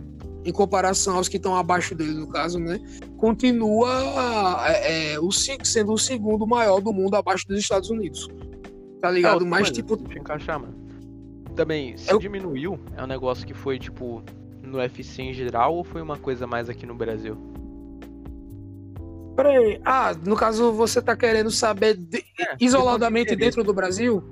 [0.48, 2.80] em comparação aos que estão abaixo dele, no caso, né?
[3.18, 3.90] Continua
[4.66, 8.30] é, é, o, sendo o segundo maior do mundo abaixo dos Estados Unidos.
[9.02, 9.44] Tá ligado?
[9.44, 9.98] É, Mas, tipo.
[9.98, 10.74] Deixa eu encaixar, mano.
[11.54, 14.24] Também, se Eu- diminuiu, é um negócio que foi, tipo,
[14.64, 17.36] no UFC em geral ou foi uma coisa mais aqui no Brasil?
[19.36, 19.80] Peraí.
[19.84, 24.24] Ah, no caso, você tá querendo saber de- É, isoladamente dentro do Brasil?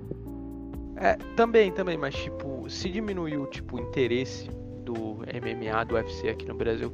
[0.95, 4.49] É, também, também, mas tipo, se diminuiu tipo, o interesse
[4.95, 6.91] do MMA, do UFC aqui no Brasil,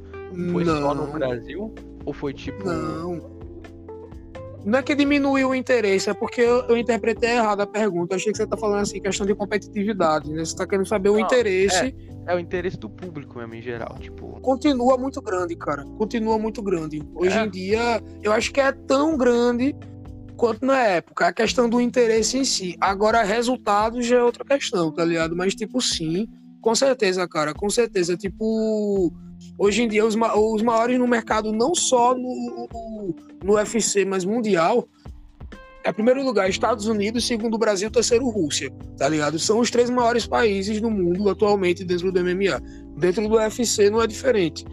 [0.52, 1.12] foi só no Não.
[1.12, 1.74] Brasil?
[2.04, 2.64] Ou foi tipo.
[2.64, 3.40] Não.
[4.64, 8.14] Não é que diminuiu o interesse, é porque eu, eu interpretei errado a pergunta.
[8.14, 10.44] Eu achei que você tá falando assim, questão de competitividade, né?
[10.44, 11.92] Você tá querendo saber o Não, interesse.
[12.28, 13.96] É o interesse do público mesmo, em geral.
[13.98, 15.84] Tipo, Continua muito grande, cara.
[15.98, 17.02] Continua muito grande.
[17.12, 17.44] Hoje É.
[17.44, 19.74] em dia, eu acho que é tão grande
[20.36, 21.26] quanto na época.
[21.26, 22.76] A questão do interesse em si.
[22.80, 25.34] Agora, resultados já é outra questão, tá ligado?
[25.34, 26.28] Mas, tipo, sim,
[26.62, 27.52] com certeza, cara.
[27.52, 28.16] Com certeza.
[28.16, 29.12] Tipo,
[29.58, 32.68] hoje em dia, os, ma- os maiores no mercado, não só no,
[33.44, 34.88] no UFC, mas mundial.
[35.84, 39.36] É primeiro lugar Estados Unidos, segundo Brasil, terceiro Rússia, tá ligado?
[39.36, 42.62] São os três maiores países do mundo atualmente dentro do MMA.
[42.96, 44.64] Dentro do UFC não é diferente,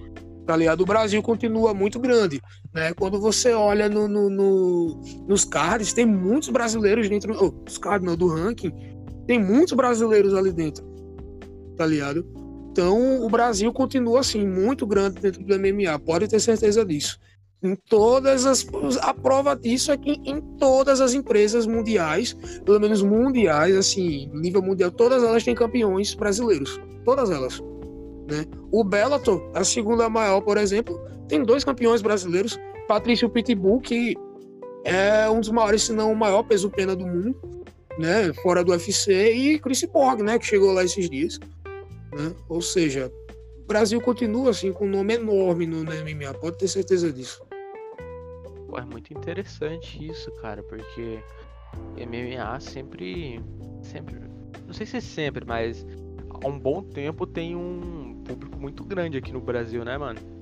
[0.45, 0.81] tá ligado?
[0.81, 2.39] O Brasil continua muito grande,
[2.71, 2.93] né?
[2.93, 8.05] Quando você olha no, no- no- nos cards, tem muitos brasileiros dentro, oh, os cards
[8.07, 8.71] não, do ranking,
[9.25, 10.85] tem muitos brasileiros ali dentro,
[11.79, 12.25] tá ligado?
[12.73, 17.17] Então o Brasil continua assim, muito grande dentro do MMA, pode ter certeza disso.
[17.63, 18.67] Em todas as.
[19.01, 24.61] A prova disso é que em todas as empresas mundiais, pelo menos mundiais, assim, nível
[24.61, 26.79] mundial, todas elas têm campeões brasileiros.
[27.05, 27.61] Todas elas.
[28.29, 28.45] Né?
[28.71, 30.99] O Bellator, a segunda maior, por exemplo,
[31.29, 32.59] tem dois campeões brasileiros.
[32.89, 34.15] Patrício Pitbull, que
[34.83, 37.35] é um dos maiores, se não o maior peso pena do mundo,
[37.97, 38.31] né?
[38.41, 40.39] Fora do UFC, e Chris Borg, né?
[40.39, 41.39] Que chegou lá esses dias.
[42.11, 42.35] Né?
[42.47, 43.11] Ou seja,
[43.57, 47.45] o Brasil continua assim com um nome enorme no, MMA, pode ter certeza disso.
[48.67, 51.19] pô, é muito interessante isso, cara, porque
[51.97, 53.41] MMA sempre.
[53.81, 54.19] Sempre.
[54.65, 55.85] Não sei se é sempre, mas
[56.29, 60.38] há um bom tempo tem um público muito grande aqui no Brasil, né, mano?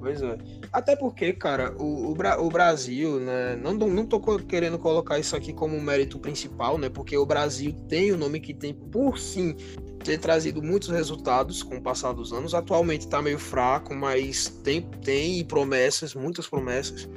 [0.00, 0.38] Pois é.
[0.72, 3.56] Até porque, cara, o, o, Bra- o Brasil, né?
[3.56, 6.88] Não, não tô querendo colocar isso aqui como mérito principal, né?
[6.88, 9.56] Porque o Brasil tem o nome que tem, por sim,
[10.04, 12.54] ter trazido muitos resultados com o passar dos anos.
[12.54, 17.08] Atualmente tá meio fraco, mas tem, tem promessas, muitas promessas,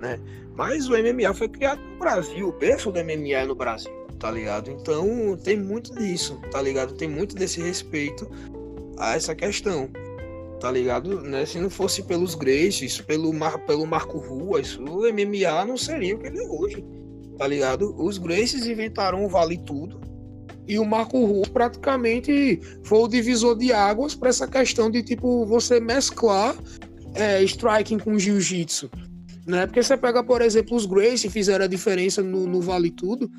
[0.00, 0.18] né?
[0.56, 4.30] Mas o MMA foi criado no Brasil, o berço do MMA é no Brasil, tá
[4.30, 4.70] ligado?
[4.70, 6.94] Então tem muito disso, tá ligado?
[6.94, 8.28] Tem muito desse respeito
[8.98, 9.90] a essa questão
[10.64, 11.20] tá ligado?
[11.20, 11.44] Né?
[11.44, 16.18] Se não fosse pelos Gracies, pelo, Mar, pelo Marco Ruas, o MMA não seria o
[16.18, 16.82] que ele é hoje,
[17.36, 17.94] tá ligado?
[18.02, 20.00] Os Gracies inventaram o Vale Tudo
[20.66, 25.44] e o Marco Ruas praticamente foi o divisor de águas para essa questão de, tipo,
[25.44, 26.56] você mesclar
[27.14, 28.90] é, striking com jiu-jitsu,
[29.46, 29.66] né?
[29.66, 33.30] Porque você pega, por exemplo, os Gracie fizeram a diferença no, no Vale Tudo,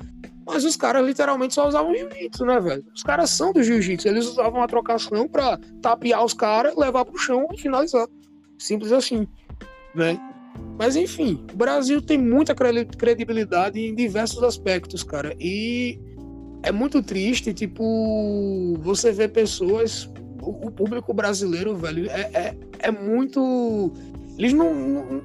[0.46, 2.84] mas os caras literalmente só usavam jiu-jitsu, né, velho?
[2.94, 7.18] Os caras são do jiu-jitsu, eles usavam a trocação pra tapear os caras, levar pro
[7.18, 8.06] chão e finalizar.
[8.58, 9.26] Simples assim,
[9.94, 10.18] né?
[10.78, 15.34] Mas enfim, o Brasil tem muita cre- credibilidade em diversos aspectos, cara.
[15.40, 15.98] E
[16.62, 23.92] é muito triste, tipo, você vê pessoas, o, público brasileiro, velho, é, é, é muito.
[24.38, 25.22] Eles não.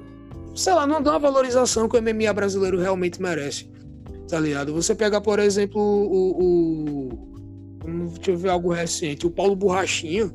[0.54, 3.70] Sei lá, não dão a valorização que o MMA brasileiro realmente merece
[4.28, 4.72] tá ligado?
[4.72, 7.32] Você pega, por exemplo, o, o-
[8.16, 9.26] Deixa eu ver algo recente.
[9.26, 10.32] O Paulo Borrachinha,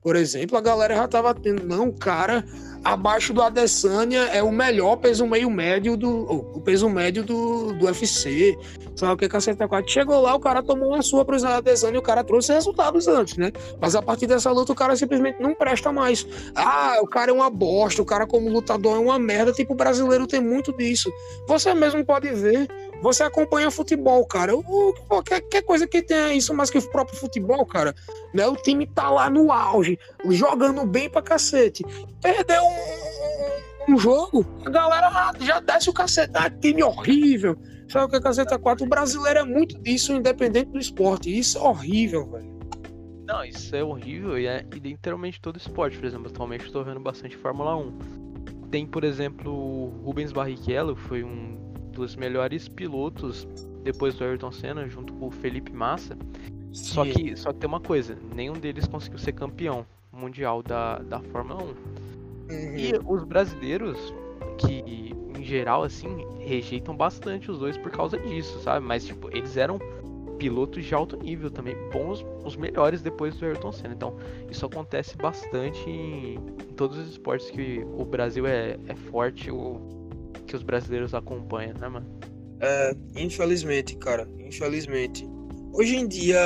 [0.00, 1.66] por exemplo, a galera já tava tendo.
[1.66, 2.44] Não, cara
[2.84, 6.10] abaixo do Adesanya é o melhor peso meio médio do.
[6.54, 8.56] o peso médio do, do UFC.
[8.94, 9.90] Sabe o que caceta 4?
[9.90, 13.36] Chegou lá, o cara tomou uma sua pro Adesanya e o cara trouxe resultados antes,
[13.36, 13.50] né?
[13.80, 16.26] Mas a partir dessa luta, o cara simplesmente não presta mais.
[16.54, 19.52] Ah, o cara é uma bosta, o cara como lutador é uma merda.
[19.52, 21.10] Tipo, o brasileiro tem muito disso.
[21.46, 22.68] Você mesmo pode ver.
[23.02, 24.56] Você acompanha futebol, cara.
[24.56, 24.62] O,
[25.08, 27.92] qualquer, qualquer coisa que tenha isso mais que o próprio futebol, cara.
[28.32, 28.46] Né?
[28.46, 29.98] O time tá lá no auge,
[30.30, 31.84] jogando bem pra cacete.
[32.22, 36.32] Perdeu um, um jogo, a galera já desce o cacete.
[36.34, 37.58] Ah, time horrível.
[37.88, 38.86] Sabe o que é caceta 4?
[38.86, 41.36] O brasileiro é muito disso, independente do esporte.
[41.36, 42.52] Isso é horrível, velho.
[43.26, 45.98] Não, isso é horrível e é literalmente todo esporte.
[45.98, 47.98] Por exemplo, atualmente eu tô vendo bastante Fórmula 1.
[48.70, 53.46] Tem, por exemplo, o Rubens Barrichello, foi um dos melhores pilotos
[53.82, 56.16] depois do Ayrton Senna, junto com o Felipe Massa.
[56.72, 61.20] Só que, só que tem uma coisa, nenhum deles conseguiu ser campeão mundial da, da
[61.20, 61.66] Fórmula 1.
[61.66, 61.76] Uhum.
[62.76, 64.14] E os brasileiros,
[64.58, 68.86] que em geral, assim, rejeitam bastante os dois por causa disso, sabe?
[68.86, 69.78] Mas, tipo, eles eram
[70.38, 73.94] pilotos de alto nível também, bons, os melhores depois do Ayrton Senna.
[73.94, 74.16] Então,
[74.50, 79.80] isso acontece bastante em, em todos os esportes que o Brasil é, é forte, o,
[80.52, 82.06] que os brasileiros acompanham, né, mano?
[82.60, 85.26] É, infelizmente, cara, infelizmente.
[85.72, 86.38] Hoje em dia,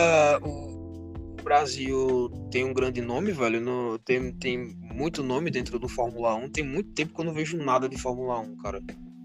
[0.44, 3.61] o Brasil tem um grande nome, velho.
[3.61, 6.50] No, tem, tem muito nome dentro do Fórmula 1.
[6.50, 8.80] Tem muito tempo que eu não vejo nada de Fórmula 1, cara.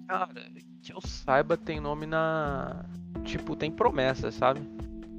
[0.08, 0.52] Cara,
[0.82, 2.84] que eu saiba, tem nome na.
[3.24, 4.62] Tipo, tem promessa, sabe?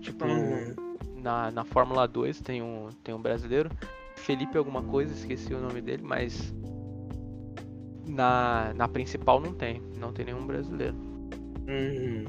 [0.01, 0.75] Tipo, uhum.
[1.23, 3.71] na, na Fórmula 2 tem um, tem um brasileiro.
[4.17, 6.53] Felipe alguma coisa, esqueci o nome dele, mas
[8.13, 9.81] na, na principal não tem.
[9.99, 10.95] Não tem nenhum brasileiro.
[11.67, 12.25] Uhum.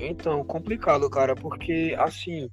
[0.00, 2.48] Então, complicado, cara, porque assim,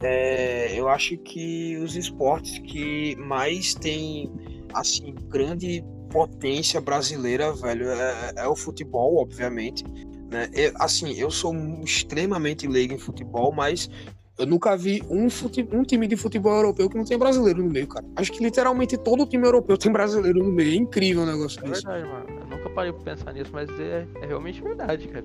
[0.00, 4.30] é, eu acho que os esportes que mais tem
[4.72, 9.84] assim grande potência brasileira, velho, é, é o futebol, obviamente.
[10.30, 10.48] Né?
[10.52, 13.88] Eu, assim, eu sou extremamente leigo em futebol, mas
[14.38, 15.66] eu nunca vi um, fute...
[15.72, 18.04] um time de futebol europeu que não tem brasileiro no meio, cara.
[18.16, 20.72] Acho que literalmente todo time europeu tem brasileiro no meio.
[20.72, 21.88] É incrível o negócio é disso.
[21.88, 22.40] É verdade, mano.
[22.40, 25.24] Eu nunca parei pra pensar nisso, mas é, é realmente verdade, cara.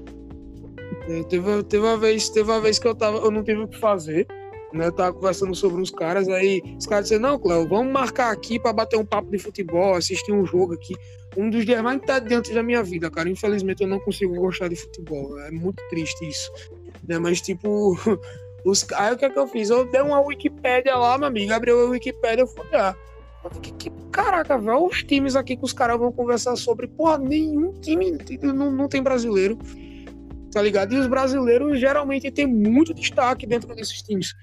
[1.07, 3.67] É, teve, teve, uma vez, teve uma vez que eu, tava, eu não tive o
[3.67, 4.27] que fazer.
[4.73, 8.33] Né, eu tava conversando sobre uns caras, aí os caras disseram, não, Cléo, vamos marcar
[8.33, 10.93] aqui para bater um papo de futebol, assistir um jogo aqui.
[11.37, 13.29] Um dos dias mais diante da minha vida, cara.
[13.29, 15.39] Infelizmente eu não consigo gostar de futebol.
[15.39, 16.51] É muito triste isso.
[17.07, 17.17] Né?
[17.17, 17.95] Mas, tipo,
[18.69, 18.85] os...
[18.93, 19.69] aí o que é que eu fiz?
[19.69, 22.65] Eu dei uma Wikipédia lá, meu amigo, abriu a Wikipédia, eu fui.
[23.61, 26.87] Que, que, caraca, velho, os times aqui que os caras vão conversar sobre.
[26.87, 29.57] Porra, nenhum time não, não tem brasileiro
[30.51, 30.93] tá ligado?
[30.93, 34.33] E os brasileiros geralmente têm muito destaque dentro desses times,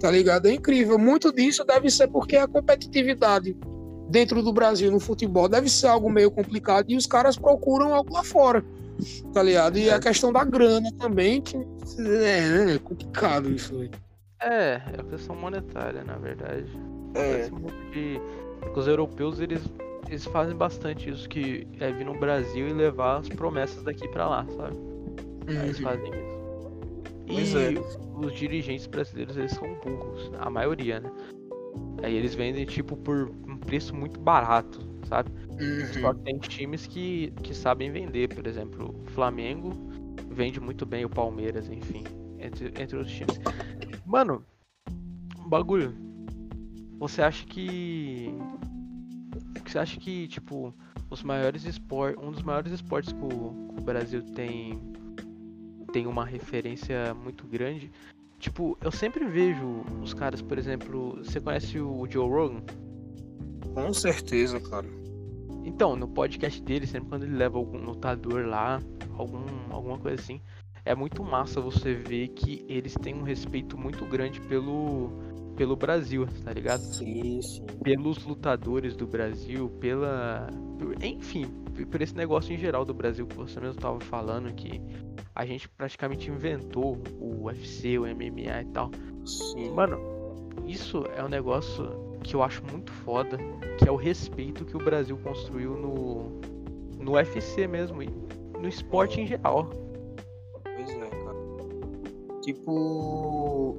[0.00, 0.46] tá ligado?
[0.46, 0.98] É incrível.
[0.98, 3.54] Muito disso deve ser porque a competitividade
[4.08, 8.14] dentro do Brasil no futebol deve ser algo meio complicado e os caras procuram algo
[8.14, 8.64] lá fora,
[9.32, 9.78] tá ligado?
[9.78, 11.56] E a questão da grana também, que
[11.98, 13.90] é, é complicado isso aí.
[14.40, 16.66] É, é a questão monetária, na verdade.
[17.14, 17.50] É.
[17.92, 18.20] Que,
[18.76, 19.62] os europeus, eles,
[20.08, 24.28] eles fazem bastante isso, que é vir no Brasil e levar as promessas daqui para
[24.28, 24.76] lá, sabe?
[24.76, 25.62] Uhum.
[25.64, 26.38] Eles fazem isso.
[27.26, 28.26] Pois e é.
[28.26, 31.10] os dirigentes brasileiros, eles são burros, a maioria, né?
[32.02, 35.30] Aí eles vendem, tipo, por um preço muito barato, sabe?
[35.60, 36.00] Uhum.
[36.00, 39.72] Só que tem times que, que sabem vender, por exemplo, o Flamengo
[40.30, 42.04] vende muito bem, o Palmeiras, enfim,
[42.38, 43.40] entre, entre os times.
[44.06, 44.44] Mano,
[45.46, 45.94] bagulho,
[46.98, 48.32] você acha que.
[49.66, 50.74] Você acha que, tipo,
[51.10, 52.22] os maiores esportes.
[52.22, 54.80] Um dos maiores esportes que o, que o Brasil tem
[55.92, 57.90] tem uma referência muito grande.
[58.38, 62.62] Tipo, eu sempre vejo os caras, por exemplo, você conhece o Joe Rogan?
[63.74, 64.86] Com certeza, cara.
[65.68, 68.80] Então, no podcast dele, sempre quando ele leva algum lutador lá,
[69.18, 70.40] algum, alguma coisa assim,
[70.82, 75.12] é muito massa você ver que eles têm um respeito muito grande pelo,
[75.56, 76.80] pelo Brasil, tá ligado?
[76.80, 77.66] Sim, sim.
[77.84, 80.48] Pelos lutadores do Brasil, pela.
[81.02, 81.44] Enfim,
[81.90, 84.80] por esse negócio em geral do Brasil que você mesmo estava falando, que
[85.34, 88.90] a gente praticamente inventou o UFC, o MMA e tal.
[89.26, 89.70] Sim.
[89.74, 89.98] Mano,
[90.66, 93.38] isso é um negócio que eu acho muito foda,
[93.78, 96.40] que é o respeito que o Brasil construiu no,
[96.98, 98.08] no UFC mesmo, e
[98.58, 99.70] no esporte em geral.
[100.62, 102.40] Pois é, cara.
[102.42, 103.76] Tipo,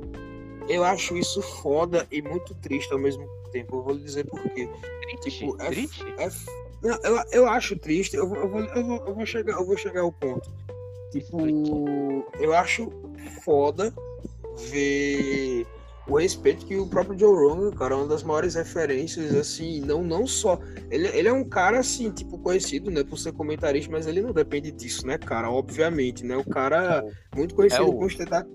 [0.68, 3.78] eu acho isso foda e muito triste ao mesmo tempo.
[3.78, 4.70] Eu vou lhe dizer por quê.
[5.22, 5.40] Triste?
[5.40, 6.06] Tipo, é, triste?
[6.18, 6.30] É,
[6.82, 9.78] não, eu, eu acho triste, eu, eu, vou, eu, vou, eu, vou chegar, eu vou
[9.78, 10.50] chegar ao ponto.
[11.12, 11.40] Tipo,
[12.40, 12.92] eu acho
[13.44, 13.94] foda
[14.72, 15.66] ver
[16.10, 20.04] o respeito que o próprio Joe Rogan, cara, é uma das maiores referências, assim, não,
[20.04, 20.60] não só.
[20.90, 24.34] Ele, ele é um cara, assim, tipo, conhecido, né, por ser comentarista, mas ele não
[24.34, 25.50] depende disso, né, cara?
[25.50, 26.36] Obviamente, né?
[26.36, 27.04] O cara
[27.34, 27.94] é muito conhecido é o...
[27.94, 28.46] por ostentar.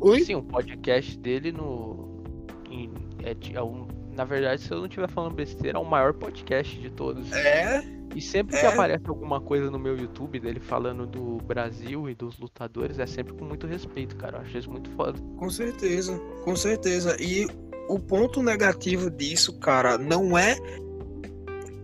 [0.00, 0.20] Oi?
[0.22, 2.22] Sim, o podcast dele no.
[2.70, 2.90] Em,
[3.22, 3.86] é, é um
[4.16, 7.30] na verdade, se eu não estiver falando besteira, é o maior podcast de todos.
[7.32, 7.95] É.
[8.16, 8.60] E sempre é.
[8.60, 13.04] que aparece alguma coisa no meu YouTube dele falando do Brasil e dos lutadores, é
[13.04, 14.38] sempre com muito respeito, cara.
[14.38, 15.20] Eu acho isso muito foda.
[15.36, 17.14] Com certeza, com certeza.
[17.20, 17.46] E
[17.90, 20.56] o ponto negativo disso, cara, não é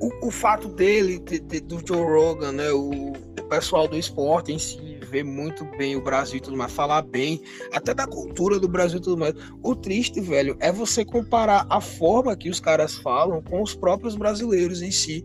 [0.00, 2.72] o, o fato dele, de, de, do Joe Rogan, né?
[2.72, 6.72] O, o pessoal do esporte em si ver muito bem o Brasil e tudo mais,
[6.72, 9.34] falar bem, até da cultura do Brasil e tudo mais.
[9.62, 14.16] O triste, velho, é você comparar a forma que os caras falam com os próprios
[14.16, 15.22] brasileiros em si,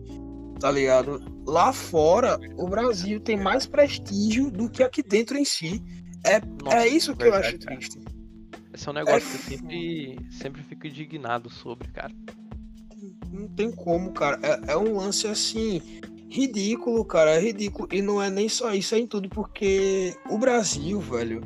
[0.58, 1.22] tá ligado?
[1.46, 5.82] Lá fora, o Brasil tem mais prestígio do que aqui dentro em si.
[6.24, 7.98] É, Nossa, é isso que verdade, eu acho triste.
[8.74, 9.20] Esse é um negócio é...
[9.20, 12.12] que eu sempre, sempre fico indignado sobre, cara.
[13.30, 14.38] Não tem como, cara.
[14.42, 15.80] É, é um lance assim
[16.28, 17.88] ridículo, cara, é ridículo.
[17.92, 21.40] E não é nem só isso, é em tudo, porque o Brasil, velho,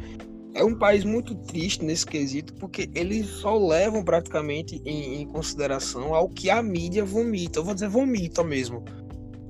[0.55, 6.15] é um país muito triste nesse quesito, porque eles só levam praticamente em, em consideração
[6.15, 7.59] ao que a mídia vomita.
[7.59, 8.85] Eu vou dizer vomita mesmo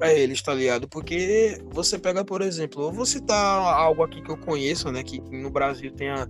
[0.03, 0.89] para eles, tá ligado?
[0.89, 5.01] Porque você pega, por exemplo, eu vou citar algo aqui que eu conheço, né?
[5.05, 6.29] Que no Brasil tenha.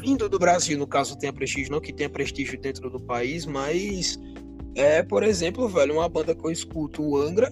[0.00, 4.18] Vindo do Brasil, no caso, tenha prestígio, não que tenha prestígio dentro do país, mas
[4.74, 7.48] é, por exemplo, velho, uma banda que eu escuto, o Angra,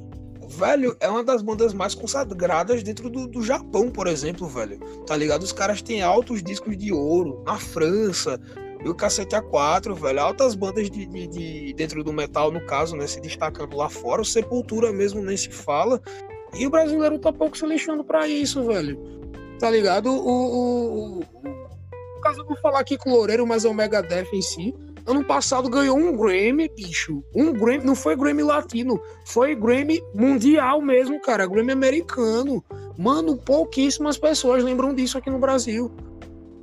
[0.48, 4.78] velho, é uma das bandas mais consagradas dentro do, do Japão, por exemplo, velho.
[5.07, 5.44] Tá ligado?
[5.44, 8.40] Os caras têm altos discos de ouro na França,
[8.85, 12.97] e o Cacete A4, velho, altas bandas de, de, de, dentro do metal, no caso,
[12.97, 14.20] né, se destacando lá fora.
[14.20, 16.01] O Sepultura mesmo nem se fala.
[16.55, 18.99] E o brasileiro tá pouco se lixando pra isso, velho.
[19.59, 20.11] Tá ligado?
[20.11, 23.74] O, o, o, no caso, eu vou falar aqui com o Loureiro, mas é o
[23.74, 24.74] Megadeth em si
[25.07, 27.22] ano passado ganhou um Grammy, bicho.
[27.35, 31.47] Um Grammy, não foi Grammy latino, foi Grammy mundial mesmo, cara.
[31.47, 32.64] Grammy americano.
[32.97, 35.91] Mano, pouquíssimas pessoas lembram disso aqui no Brasil.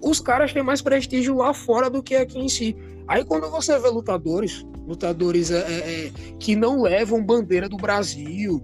[0.01, 2.75] Os caras têm mais prestígio lá fora do que aqui em si.
[3.07, 8.63] Aí quando você vê lutadores, lutadores é, é, é que não levam bandeira do Brasil,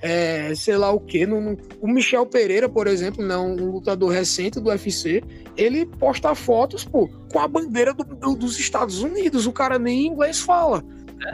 [0.00, 1.26] é, sei lá o que.
[1.26, 5.22] o Michel Pereira, por exemplo, né, um lutador recente do UFC,
[5.56, 9.46] ele posta fotos pô, com a bandeira do, do, dos Estados Unidos.
[9.46, 10.84] O cara nem inglês fala.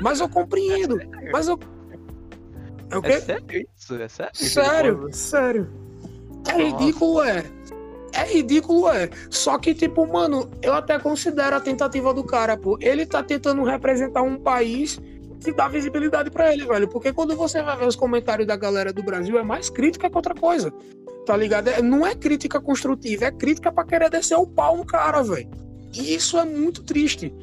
[0.00, 0.98] Mas eu compreendo.
[1.30, 1.59] Mas eu.
[2.90, 3.12] É, o quê?
[3.12, 3.94] é sério isso?
[3.94, 4.34] É sério?
[4.34, 5.70] Sério, sério.
[6.48, 7.44] É ridículo, é.
[8.14, 9.10] É ridículo, é.
[9.28, 12.78] Só que, tipo, mano, eu até considero a tentativa do cara, pô.
[12.80, 15.00] Ele tá tentando representar um país
[15.40, 16.88] que dá visibilidade para ele, velho.
[16.88, 20.16] Porque quando você vai ver os comentários da galera do Brasil, é mais crítica que
[20.16, 20.72] outra coisa.
[21.26, 21.68] Tá ligado?
[21.68, 25.48] É, não é crítica construtiva, é crítica para querer descer o pau no cara, velho.
[25.92, 27.34] E isso é muito triste.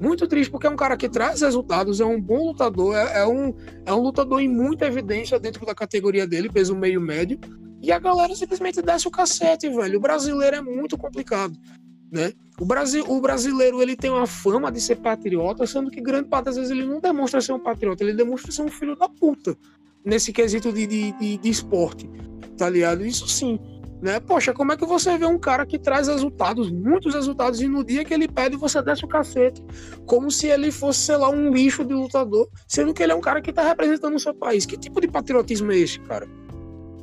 [0.00, 3.26] Muito triste, porque é um cara que traz resultados, é um bom lutador, é, é
[3.26, 3.54] um,
[3.84, 7.38] é um lutador em muita evidência dentro da categoria dele, peso meio médio.
[7.80, 9.98] E a galera simplesmente desce o cacete, velho.
[9.98, 11.56] O brasileiro é muito complicado.
[12.12, 12.32] Né?
[12.58, 16.46] O, Brasil, o brasileiro ele tem uma fama de ser patriota, sendo que grande parte
[16.46, 19.56] das vezes ele não demonstra ser um patriota, ele demonstra ser um filho da puta
[20.04, 22.10] nesse quesito de, de, de, de esporte,
[22.56, 23.06] tá ligado?
[23.06, 23.58] Isso sim.
[24.02, 24.18] Né?
[24.18, 27.84] Poxa, como é que você vê um cara que traz resultados, muitos resultados, e no
[27.84, 29.62] dia que ele pede, você desce o cacete,
[30.06, 33.20] como se ele fosse, sei lá, um lixo de lutador, sendo que ele é um
[33.20, 34.64] cara que tá representando o seu país.
[34.64, 36.26] Que tipo de patriotismo é esse, cara?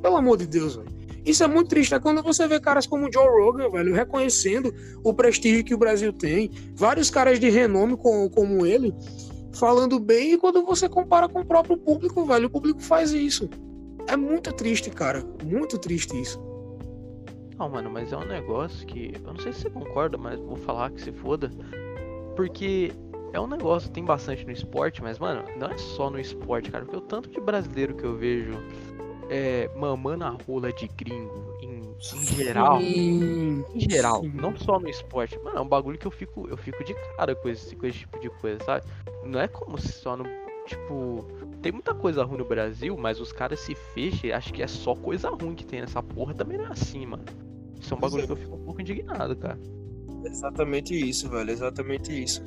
[0.01, 0.97] Pelo amor de Deus, velho.
[1.25, 1.93] Isso é muito triste.
[1.93, 4.73] É quando você vê caras como o Joe Rogan, velho, reconhecendo
[5.03, 8.93] o prestígio que o Brasil tem, vários caras de renome como, como ele,
[9.53, 13.49] falando bem, e quando você compara com o próprio público, velho, o público faz isso.
[14.07, 15.21] É muito triste, cara.
[15.43, 16.41] Muito triste isso.
[17.59, 19.13] Não, mano, mas é um negócio que.
[19.21, 21.51] Eu não sei se você concorda, mas vou falar que se foda.
[22.35, 22.93] Porque
[23.33, 26.85] é um negócio, tem bastante no esporte, mas, mano, não é só no esporte, cara.
[26.85, 28.53] Porque o tanto de brasileiro que eu vejo
[29.29, 31.81] é, mamando a rola de gringo em,
[32.15, 32.79] em geral.
[32.79, 34.31] Sim, em geral, sim.
[34.33, 35.37] não só no esporte.
[35.39, 37.99] Mano, é um bagulho que eu fico, eu fico de cara com esse, com esse
[37.99, 38.85] tipo de coisa, sabe?
[39.25, 40.25] Não é como se só no.
[40.65, 41.25] Tipo,
[41.61, 44.93] tem muita coisa ruim no Brasil, mas os caras se fecham acho que é só
[44.95, 46.33] coisa ruim que tem nessa porra.
[46.33, 47.23] Também não é assim, mano.
[47.79, 49.57] Isso é um bagulho que eu fico um pouco indignado, cara.
[50.25, 51.51] Exatamente isso, velho.
[51.51, 52.43] Exatamente isso.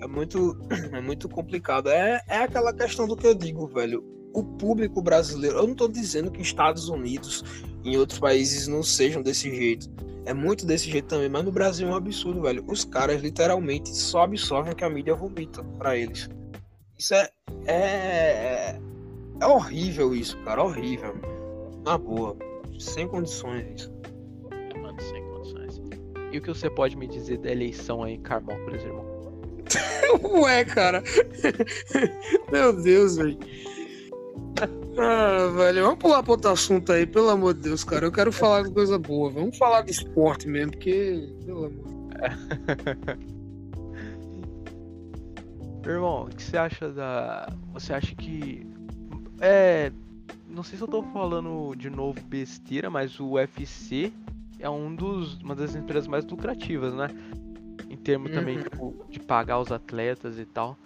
[0.00, 0.56] É muito,
[0.92, 1.90] é muito complicado.
[1.90, 5.56] É, é aquela questão do que eu digo, velho o público brasileiro.
[5.56, 7.44] Eu não estou dizendo que Estados Unidos
[7.84, 9.88] em outros países não sejam desse jeito.
[10.26, 12.64] É muito desse jeito também, mas no Brasil é um absurdo, velho.
[12.66, 16.28] Os caras literalmente só absorvem o que a mídia vomita para eles.
[16.98, 17.28] Isso é,
[17.66, 18.80] é.
[19.40, 20.62] É horrível isso, cara.
[20.62, 21.14] Horrível.
[21.84, 22.36] Na boa.
[22.78, 23.92] Sem condições isso.
[24.80, 25.82] Mano, sem condições.
[26.32, 29.04] E o que você pode me dizer da eleição aí em Carmópolis, irmão?
[30.22, 31.02] Ué, cara.
[32.50, 33.38] Meu Deus, velho.
[34.96, 38.06] Ah, velho, vamos pular para outro assunto aí, pelo amor de Deus, cara.
[38.06, 39.28] Eu quero falar de coisa boa.
[39.30, 41.28] Vamos falar de esporte mesmo, porque.
[41.44, 41.84] Pelo amor.
[45.84, 47.52] Irmão, o que você acha da.
[47.72, 48.66] Você acha que.
[49.40, 49.92] É.
[50.48, 54.12] Não sei se eu tô falando de novo besteira, mas o UFC
[54.60, 57.08] é um dos, uma das empresas mais lucrativas, né?
[57.90, 58.36] Em termos uhum.
[58.38, 60.78] também tipo, de pagar os atletas e tal.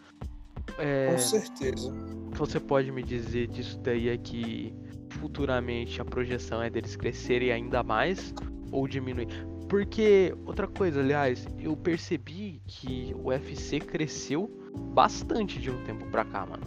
[0.76, 1.10] É...
[1.10, 1.92] Com certeza
[2.30, 4.74] que você pode me dizer disso daí é que
[5.10, 8.34] futuramente a projeção é deles crescerem ainda mais
[8.70, 9.28] ou diminuir?
[9.68, 14.50] Porque, outra coisa, aliás, eu percebi que o UFC cresceu
[14.94, 16.64] bastante de um tempo pra cá, mano.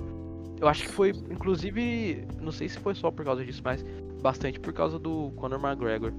[0.60, 3.84] Eu acho que foi, inclusive, não sei se foi só por causa disso, mas
[4.22, 6.14] bastante por causa do Conor McGregor.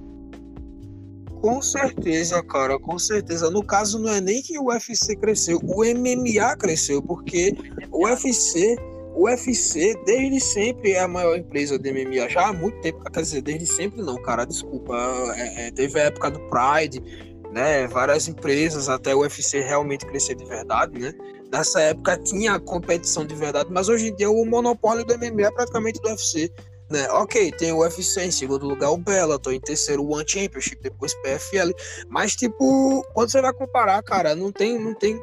[1.43, 3.51] Com certeza, cara, com certeza.
[3.51, 7.53] No caso, não é nem que o UFC cresceu, o MMA cresceu, porque
[7.91, 8.77] o UFC
[9.13, 12.29] o UFC, desde sempre, é a maior empresa de MMA.
[12.29, 14.95] Já há muito tempo, quer dizer, desde sempre não, cara, desculpa.
[15.35, 17.03] É, é, teve a época do Pride,
[17.51, 17.87] né?
[17.87, 21.11] Várias empresas, até o UFC realmente crescer de verdade, né?
[21.51, 25.51] Nessa época tinha competição de verdade, mas hoje em dia o monopólio do MMA é
[25.51, 26.49] praticamente do UFC.
[26.89, 27.07] Né?
[27.11, 31.13] Ok, tem o UFC em segundo lugar, o Bellator em terceiro, o One Championship, depois
[31.15, 31.71] PFL.
[32.09, 35.19] Mas, tipo, quando você vai comparar, cara, não tem, não tem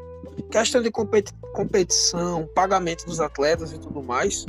[0.50, 4.46] questão de competi competição, pagamento dos atletas e tudo mais.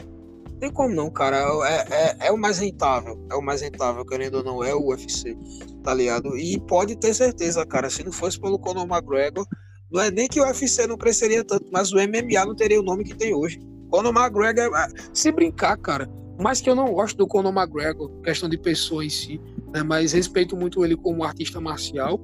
[0.52, 1.38] Não tem como não, cara.
[1.68, 3.20] É, é, é, o mais rentável.
[3.32, 5.36] É o mais rentável, querendo ou não, é o UFC,
[5.84, 6.38] tá ligado?
[6.38, 9.46] E pode ter certeza, cara, se não fosse pelo Conor McGregor,
[9.92, 12.84] não é nem que o UFC não cresceria tanto, mas o MMA não teria o
[12.84, 13.60] nome que tem hoje.
[13.90, 16.08] Conor McGregor, é, se brincar, cara,
[16.42, 19.40] mais que eu não gosto do Conor McGregor, questão de pessoa em si,
[19.74, 22.20] né, mas respeito muito ele como artista marcial,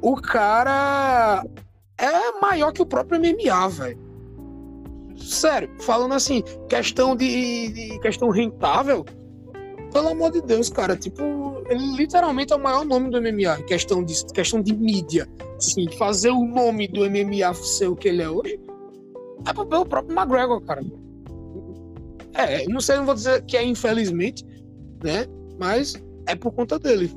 [0.00, 1.44] o cara
[1.98, 3.98] é maior que o próprio MMA, velho.
[5.16, 9.04] Sério, falando assim, questão de, de, questão rentável,
[9.92, 11.22] pelo amor de Deus, cara, tipo,
[11.68, 15.28] ele literalmente é o maior nome do MMA, questão de questão de mídia.
[15.58, 18.58] Sim, fazer o nome do MMA ser o que ele é hoje
[19.46, 20.82] é pelo próprio McGregor, cara.
[22.34, 24.44] É, não sei, não vou dizer que é infelizmente,
[25.02, 25.26] né?
[25.58, 25.94] Mas
[26.26, 27.10] é por conta dele,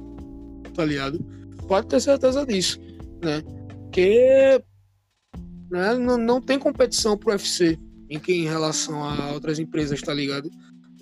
[0.73, 1.19] tá ligado?
[1.67, 2.79] Pode ter certeza disso,
[3.23, 3.41] né?
[3.91, 4.61] Que
[5.71, 10.13] né, não, não tem competição pro UFC em, que, em relação a outras empresas, tá
[10.13, 10.49] ligado?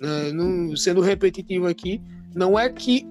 [0.00, 2.00] Né, não, sendo repetitivo aqui,
[2.34, 3.06] não é que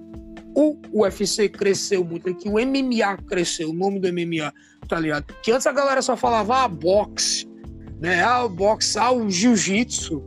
[0.54, 4.52] o UFC cresceu muito, é que o MMA cresceu, o nome do MMA,
[4.88, 5.34] tá ligado?
[5.42, 7.46] Que antes a galera só falava ah, boxe,
[8.00, 8.22] né?
[8.22, 10.22] Ah, boxe, ah, o jiu-jitsu,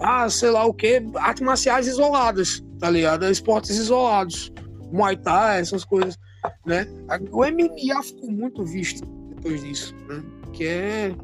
[0.00, 3.24] ah, sei lá o que, artes marciais isoladas, tá ligado?
[3.26, 4.52] Esportes isolados,
[4.92, 6.18] Muay Thai, essas coisas,
[6.66, 6.86] né?
[7.30, 10.22] O MMA ficou muito visto depois disso, né?
[10.52, 11.14] Que é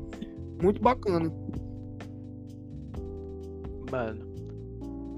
[0.62, 1.32] muito bacana.
[3.90, 4.30] Mano,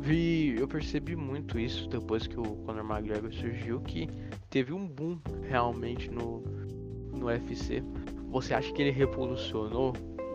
[0.00, 4.09] vi, eu percebi muito isso depois que o Conor McGregor surgiu, que
[4.50, 6.42] teve um boom realmente no,
[7.12, 7.82] no UFC.
[8.30, 9.92] Você acha que ele revolucionou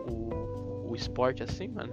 [0.08, 1.92] o, o esporte assim, mano?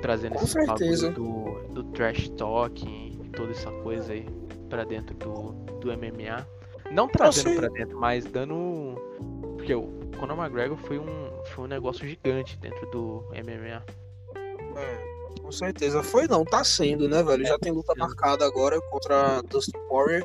[0.00, 1.10] Trazendo Com esse certeza.
[1.10, 4.26] do, do trash talking e toda essa coisa aí
[4.68, 6.46] pra dentro do, do MMA.
[6.90, 8.94] Não trazendo pra dentro, mas dando.
[9.56, 9.88] Porque o
[10.18, 13.82] Conor McGregor foi um, foi um negócio gigante dentro do MMA.
[14.76, 16.02] É, com certeza.
[16.02, 17.46] Foi não, tá sendo, né, velho?
[17.46, 18.00] Já tem luta Sim.
[18.00, 20.24] marcada agora contra Dustin Poirier,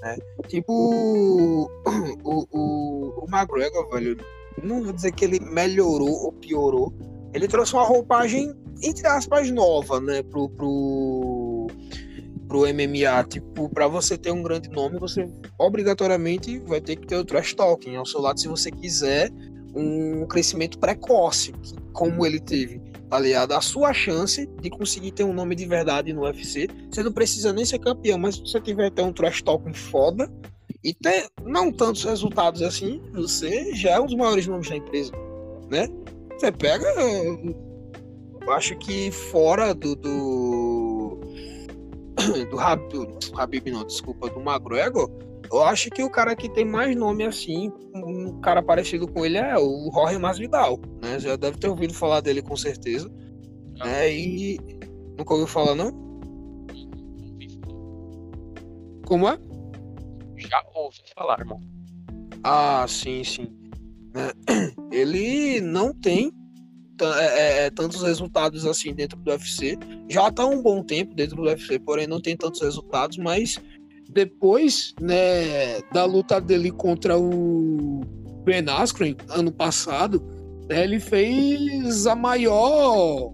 [0.00, 0.16] né?
[0.48, 0.72] Tipo,
[2.24, 4.16] o, o, o McGregor, velho,
[4.62, 6.92] não vou dizer que ele melhorou ou piorou.
[7.32, 11.66] Ele trouxe uma roupagem, entre aspas, nova, né, pro, pro,
[12.48, 13.24] pro MMA.
[13.28, 17.54] Tipo, pra você ter um grande nome, você obrigatoriamente vai ter que ter o trash
[17.54, 19.30] talking ao seu lado se você quiser
[19.74, 21.52] um crescimento precoce,
[21.92, 22.80] como ele teve
[23.14, 23.52] tá ligado?
[23.52, 27.52] A sua chance de conseguir ter um nome de verdade no UFC, você não precisa
[27.52, 30.28] nem ser campeão, mas se você tiver ter um trash talking foda
[30.82, 35.12] e ter não tantos resultados assim, você já é um dos maiores nomes da empresa,
[35.70, 35.86] né?
[36.36, 36.86] Você pega,
[38.52, 41.20] acho que fora do do
[42.50, 45.10] do Habib, do Habib não, desculpa, do McGregor,
[45.52, 49.38] eu acho que o cara que tem mais nome assim, um cara parecido com ele
[49.38, 51.18] é o Jorge Masvidal, né?
[51.18, 53.10] Já deve ter ouvido falar dele com certeza.
[53.78, 54.12] Né?
[54.12, 54.58] E
[55.18, 55.92] nunca ouviu falar não?
[59.06, 59.38] Como é?
[60.36, 61.60] Já ouvi falar, irmão.
[62.42, 63.48] Ah, sim, sim.
[64.90, 66.32] Ele não tem
[67.00, 69.76] é, é, é, tantos resultados assim dentro do UFC.
[70.08, 73.60] Já tá um bom tempo dentro do UFC, porém não tem tantos resultados, mas
[74.08, 78.02] depois, né, da luta dele contra o
[78.44, 80.22] Ben Askren ano passado,
[80.68, 83.32] né, ele fez a maior,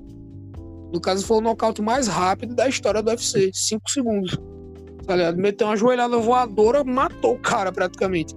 [0.93, 4.39] no caso foi o nocaute mais rápido da história do UFC, 5 segundos.
[5.07, 5.39] Tá ligado?
[5.39, 8.35] Meteu uma joelhada voadora, matou o cara praticamente.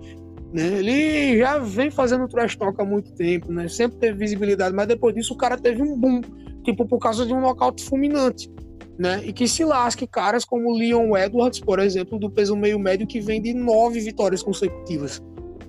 [0.54, 0.68] Né?
[0.80, 3.68] Ele já vem fazendo trash talk há muito tempo, né?
[3.68, 6.22] Sempre teve visibilidade, mas depois disso o cara teve um boom,
[6.64, 8.51] tipo por causa de um nocaute fulminante,
[8.97, 9.20] né?
[9.26, 13.20] E que se lasque caras como Leon Edwards, por exemplo, do peso meio médio que
[13.20, 15.20] vem de nove vitórias consecutivas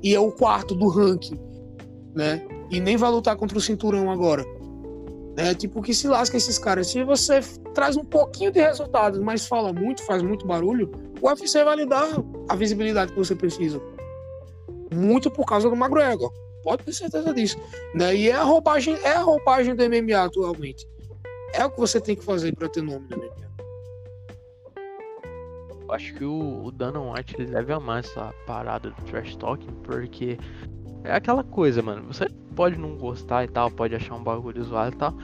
[0.03, 1.41] e é o quarto do ranking,
[2.15, 2.47] né?
[2.71, 4.45] E nem vai lutar contra o cinturão agora.
[5.37, 6.89] É tipo que se lasca esses caras.
[6.89, 7.41] Se você
[7.73, 11.87] traz um pouquinho de resultados, mas fala muito, faz muito barulho, o UFC vai lhe
[11.87, 12.07] dar
[12.51, 13.81] a visibilidade que você precisa.
[14.95, 16.33] Muito por causa do McGregor.
[16.63, 17.59] Pode ter certeza disso.
[17.95, 18.17] Né?
[18.17, 20.89] E é a roupagem, é a roupagem do MMA atualmente.
[21.53, 23.45] É o que você tem que fazer para ter nome no MMA.
[25.91, 30.39] Acho que o, o Dana White ele deve amar essa parada do trash talking, porque
[31.05, 32.03] é aquela coisa, mano.
[32.13, 32.27] Você
[32.57, 35.15] pode não gostar e tal, pode achar um bagulho zoado e tal.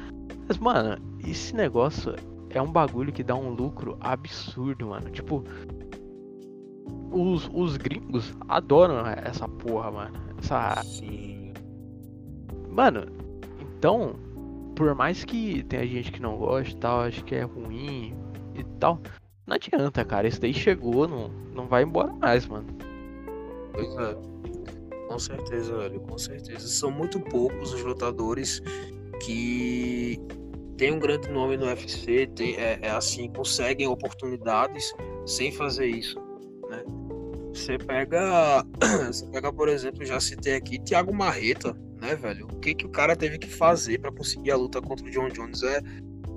[0.46, 2.14] Mas, mano, esse negócio
[2.50, 5.10] é um bagulho que dá um lucro absurdo, mano.
[5.10, 5.42] Tipo,
[7.10, 10.16] os, os gringos adoram essa porra, mano.
[10.38, 10.82] Essa.
[10.82, 11.52] Sim.
[12.68, 13.06] Mano,
[13.60, 14.14] então,
[14.76, 18.14] por mais que tenha gente que não gosta e tal, acho que é ruim
[18.54, 19.00] e tal,
[19.46, 20.28] não adianta, cara.
[20.28, 22.66] Isso daí chegou, não, não vai embora mais, mano.
[23.72, 24.16] Pois é.
[25.08, 26.68] Com certeza, velho, com certeza.
[26.68, 28.62] São muito poucos os lutadores
[29.24, 30.16] que
[30.76, 34.94] têm um grande nome no UFC, tem, é, é assim, conseguem oportunidades
[35.26, 36.18] sem fazer isso,
[36.70, 36.84] né?
[37.52, 38.64] Você pega,
[39.06, 42.46] você pega, por exemplo, já citei aqui Thiago Marreta, né, velho?
[42.46, 45.28] O que que o cara teve que fazer para conseguir a luta contra o John
[45.28, 45.80] Jones é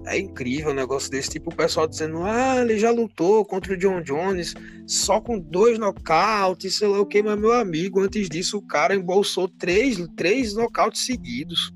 [0.06, 3.78] é incrível um negócio desse, tipo o pessoal dizendo, ah, ele já lutou contra o
[3.78, 4.54] John Jones
[4.86, 8.96] só com dois nocautes, sei lá o que, mas meu amigo, antes disso o cara
[8.96, 11.74] embolsou três, três nocautes seguidos.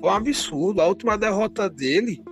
[0.00, 0.80] Foi um absurdo.
[0.80, 2.22] A última derrota dele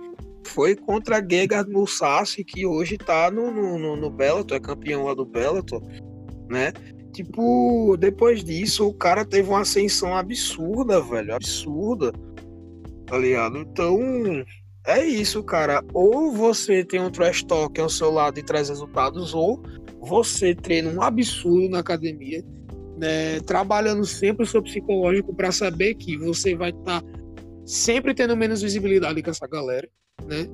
[0.45, 5.25] foi contra Gegard Mousasi, que hoje tá no, no, no Bellator, é campeão lá do
[5.25, 5.81] Bellator,
[6.49, 6.71] né?
[7.13, 12.11] Tipo, depois disso, o cara teve uma ascensão absurda, velho, absurda,
[13.05, 13.57] tá ligado?
[13.57, 13.97] Então,
[14.85, 15.83] é isso, cara.
[15.93, 19.63] Ou você tem um trash talk ao seu lado e traz resultados, ou
[20.01, 22.43] você treina um absurdo na academia,
[22.97, 27.07] né, trabalhando sempre o seu psicológico para saber que você vai estar tá
[27.65, 29.87] sempre tendo menos visibilidade com essa galera,
[30.25, 30.47] né?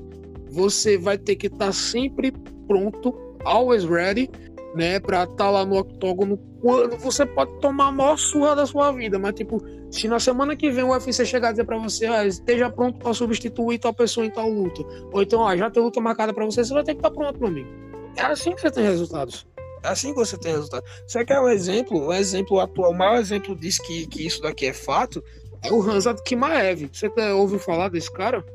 [0.49, 2.31] Você vai ter que estar tá sempre
[2.67, 3.13] pronto,
[3.43, 4.29] always ready,
[4.75, 8.65] né, para estar tá lá no octógono quando você pode tomar a maior surra da
[8.65, 11.77] sua vida, mas tipo, se na semana que vem o UFC chegar a dizer para
[11.77, 15.71] você, ah, esteja pronto para substituir tal pessoa em tal luta, ou então, ah, já
[15.71, 17.67] tem luta marcada para você, você vai ter que estar tá pronto, meu amigo.
[18.15, 19.47] É assim que você tem resultados.
[19.83, 20.83] É assim que você tem resultado.
[21.07, 22.07] Você quer um exemplo?
[22.07, 25.23] Um exemplo atual, o maior exemplo disso que, que isso daqui é fato
[25.63, 26.89] é o Hansa Kimaev.
[26.93, 28.45] Você tá, ouviu falar desse cara?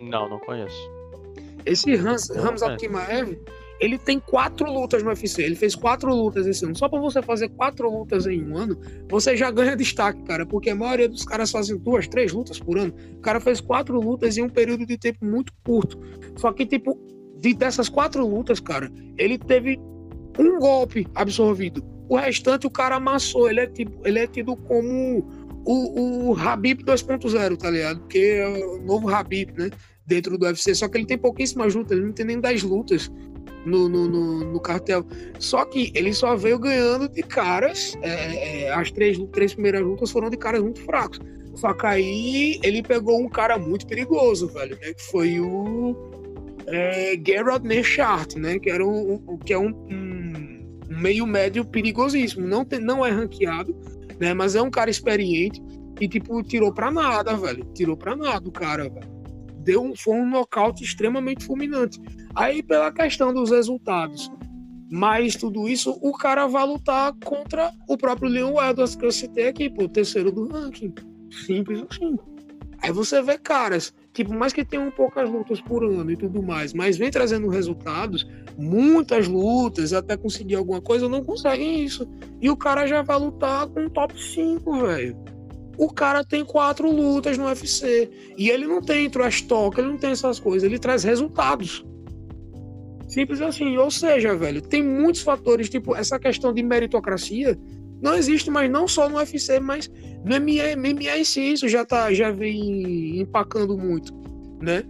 [0.00, 0.90] Não, não conheço.
[1.64, 3.38] Esse Hans, Hamza Kimaev,
[3.82, 5.42] ele tem quatro lutas no UFC.
[5.42, 6.76] Ele fez quatro lutas esse ano.
[6.76, 8.78] Só para você fazer quatro lutas em um ano,
[9.10, 10.46] você já ganha destaque, cara.
[10.46, 12.94] Porque a maioria dos caras fazem duas, três lutas por ano.
[13.16, 15.98] O cara fez quatro lutas em um período de tempo muito curto.
[16.36, 16.96] Só que, tipo,
[17.40, 19.80] de, dessas quatro lutas, cara, ele teve
[20.38, 21.84] um golpe absorvido.
[22.08, 23.50] O restante o cara amassou.
[23.50, 25.26] Ele é, tipo, ele é tido como
[25.64, 27.98] o, o Habib 2.0, tá ligado?
[27.98, 29.70] Porque é o novo Habib, né?
[30.06, 30.72] Dentro do UFC.
[30.72, 33.10] Só que ele tem pouquíssimas lutas, ele não tem nem 10 lutas
[33.64, 35.04] no, no, no, no, cartel.
[35.38, 37.96] Só que ele só veio ganhando de caras.
[38.02, 41.20] É, é, as três, três primeiras lutas foram de caras muito fracos.
[41.54, 44.94] Só que aí ele pegou um cara muito perigoso, velho, né?
[44.94, 45.94] Que foi o
[46.66, 48.58] é, Gerard Nechart, né?
[48.58, 52.46] Que, era um, um que é um, um, meio médio perigosíssimo.
[52.46, 53.76] Não, tem, não é ranqueado,
[54.18, 54.32] né?
[54.32, 55.62] Mas é um cara experiente
[56.00, 57.64] e, tipo, tirou pra nada, velho.
[57.74, 59.21] Tirou pra nada o cara, velho.
[59.62, 62.00] Deu um, foi um nocaute extremamente fulminante.
[62.34, 64.30] Aí, pela questão dos resultados,
[64.90, 69.48] mas tudo isso, o cara vai lutar contra o próprio Leon Edwards, que eu citei
[69.48, 70.92] aqui, pô, terceiro do ranking.
[71.46, 72.18] Simples assim.
[72.82, 76.74] Aí você vê caras, tipo, mais que tenham poucas lutas por ano e tudo mais,
[76.74, 82.06] mas vem trazendo resultados, muitas lutas, até conseguir alguma coisa, não conseguem isso.
[82.40, 85.16] E o cara já vai lutar com top 5, velho.
[85.82, 88.08] O cara tem quatro lutas no UFC.
[88.38, 91.84] E ele não tem trash talk, ele não tem essas coisas, ele traz resultados.
[93.08, 93.76] Simples assim.
[93.76, 97.58] Ou seja, velho, tem muitos fatores, tipo, essa questão de meritocracia
[98.00, 99.90] não existe mais não só no UFC, mas
[100.24, 104.12] no MMA, em si, isso já, tá, já vem empacando muito,
[104.60, 104.84] né?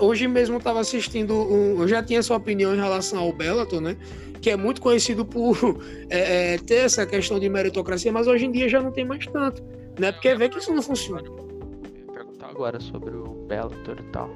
[0.00, 3.80] Hoje mesmo eu estava assistindo, um, eu já tinha sua opinião em relação ao Bellator,
[3.80, 3.96] né?
[4.40, 5.56] Que é muito conhecido por
[6.10, 9.26] é, é, ter essa questão de meritocracia, mas hoje em dia já não tem mais
[9.26, 9.62] tanto,
[9.98, 10.12] né?
[10.12, 11.22] Porque vê que isso não funciona.
[12.12, 14.30] Perguntar agora sobre o Bellator e tal.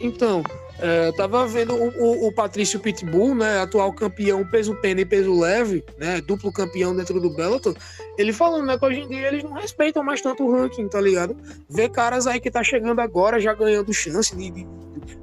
[0.00, 0.44] Então,
[0.78, 5.38] é, tava vendo o, o, o, Patrício Pitbull, né, atual campeão peso pena e peso
[5.38, 7.74] leve, né, duplo campeão dentro do Bellator,
[8.16, 11.00] ele falando, né, que hoje em dia eles não respeitam mais tanto o ranking, tá
[11.00, 11.36] ligado?
[11.68, 14.68] Vê caras aí que tá chegando agora, já ganhando chance de, de, de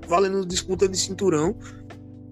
[0.07, 1.55] valendo disputa de cinturão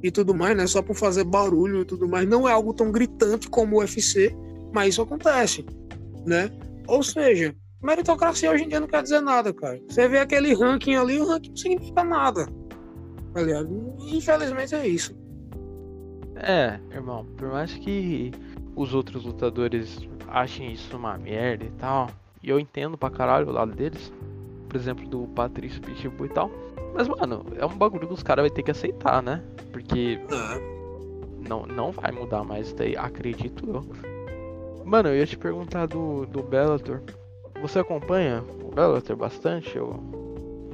[0.01, 2.91] e tudo mais, né, só por fazer barulho e tudo mais, não é algo tão
[2.91, 4.35] gritante como o UFC,
[4.73, 5.65] mas isso acontece,
[6.25, 6.51] né?
[6.87, 9.81] Ou seja, meritocracia hoje em dia não quer dizer nada, cara.
[9.87, 12.47] Você vê aquele ranking ali, o ranking não significa nada.
[13.35, 13.67] Aliás,
[13.99, 15.15] infelizmente é isso.
[16.35, 18.31] É, irmão, por mais que
[18.75, 22.09] os outros lutadores achem isso uma merda e tal,
[22.41, 24.11] e eu entendo pra caralho o lado deles,
[24.67, 26.51] por exemplo, do Patrício Pitbull e tal,
[26.93, 29.41] mas, mano, é um bagulho que os caras vão ter que aceitar, né?
[29.71, 31.47] Porque é.
[31.47, 34.12] não, não vai mudar mais daí, acredito eu.
[34.85, 37.01] Mano, eu ia te perguntar do, do Bellator,
[37.61, 39.77] você acompanha o Bellator bastante?
[39.79, 40.23] Ou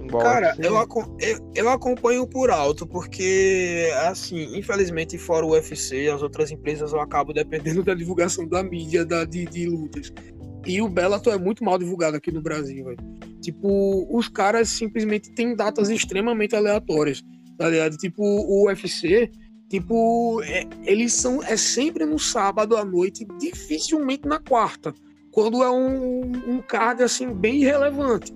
[0.09, 6.07] Igual Cara, eu, aco- eu, eu acompanho por alto, porque, assim, infelizmente, fora o UFC,
[6.07, 10.11] as outras empresas eu acabo dependendo da divulgação da mídia da, de, de lutas.
[10.65, 12.97] E o Bellator é muito mal divulgado aqui no Brasil, velho.
[13.39, 17.21] Tipo, os caras simplesmente têm datas extremamente aleatórias,
[17.57, 17.95] tá ligado?
[17.97, 19.29] Tipo, o UFC,
[19.69, 21.41] tipo, é- eles são.
[21.43, 24.93] É sempre no sábado à noite, dificilmente na quarta.
[25.31, 28.33] Quando é um, um card, assim, bem irrelevante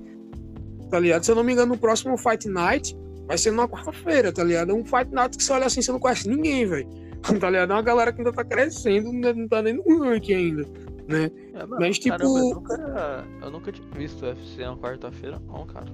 [0.93, 1.23] tá ligado?
[1.23, 2.95] Se eu não me engano, no próximo Fight Night
[3.25, 4.69] vai ser na quarta-feira, tá ligado?
[4.71, 6.87] É um Fight Night que você olha assim, você não conhece ninguém, velho.
[7.39, 7.71] Tá ligado?
[7.71, 10.63] É uma galera que ainda tá crescendo, não não tá nem no ranking ainda,
[11.07, 11.31] né?
[11.53, 15.65] É, mano, mas, tipo- caramba, eu, nunca, eu nunca tinha visto UFC na quarta-feira, não,
[15.65, 15.87] cara.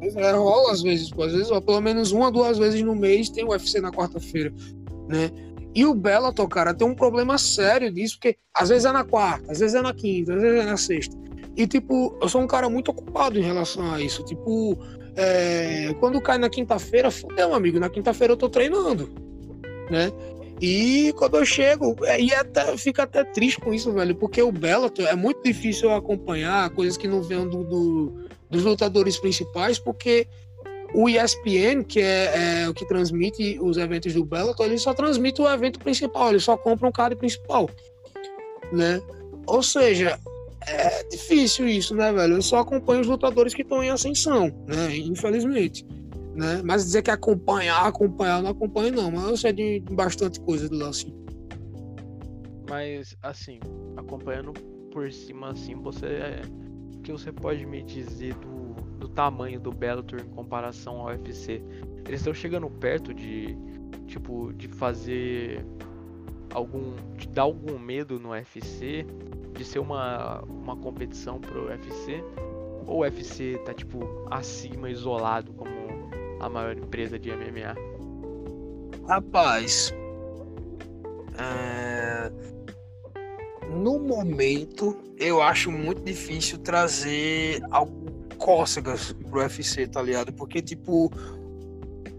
[0.00, 1.22] É, rola às vezes, pô.
[1.24, 4.52] Às vezes, ó, pelo menos uma, duas vezes no mês tem o UFC na quarta-feira,
[5.08, 5.30] né?
[5.74, 9.50] E o Bellator, cara, tem um problema sério disso, porque às vezes é na quarta,
[9.52, 11.16] às vezes é na quinta, às vezes é na sexta.
[11.56, 14.24] E, tipo, eu sou um cara muito ocupado em relação a isso.
[14.24, 14.78] Tipo,
[15.16, 17.80] é, quando cai na quinta-feira, fudeu, amigo.
[17.80, 19.08] Na quinta-feira eu tô treinando,
[19.90, 20.10] né?
[20.60, 24.50] E quando eu chego, é, e até, fica até triste com isso, velho, porque o
[24.50, 30.26] Bellator é muito difícil acompanhar coisas que não venham do, do- dos lutadores principais, porque
[30.94, 35.40] o ESPN, que é, é o que transmite os eventos do Bellator, ele só transmite
[35.40, 37.68] o evento principal, ele só compra um card principal,
[38.72, 39.00] né?
[39.46, 40.18] Ou seja,
[40.66, 42.34] é difícil isso, né, velho?
[42.34, 44.96] Eu só acompanho os lutadores que estão em ascensão, né?
[44.96, 45.86] Infelizmente.
[46.34, 46.62] Né?
[46.64, 50.76] Mas dizer que acompanhar, acompanhar, não acompanho não, mas eu sei de bastante coisa do
[50.76, 51.12] lance.
[52.68, 53.58] Mas, assim,
[53.96, 54.52] acompanhando
[54.92, 56.06] por cima, assim, você.
[56.46, 56.67] O
[57.08, 61.62] que você pode me dizer do, do tamanho do Bellator em comparação ao UFC?
[62.06, 63.56] Eles estão chegando perto de,
[64.06, 65.64] tipo, de fazer
[66.52, 66.94] algum.
[67.16, 69.06] de dar algum medo no UFC?
[69.54, 72.22] De ser uma, uma competição pro UFC?
[72.86, 75.70] Ou o UFC tá, tipo, acima, isolado, como
[76.40, 77.74] a maior empresa de MMA?
[79.06, 79.94] Rapaz,
[81.38, 82.30] é,
[83.70, 88.06] no momento eu acho muito difícil trazer algo
[88.38, 90.32] cócegas pro UFC, tá ligado?
[90.32, 91.10] Porque, tipo,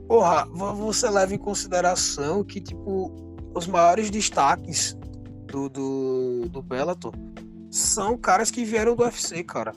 [0.08, 3.12] porra, vo- você leva em consideração que, tipo,
[3.56, 4.98] os maiores destaques
[5.48, 7.14] do, do, do Bellator
[7.72, 9.74] são caras que vieram do UFC, cara.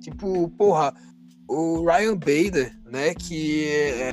[0.00, 0.94] Tipo, porra,
[1.48, 4.12] o Ryan Bader, né, que é,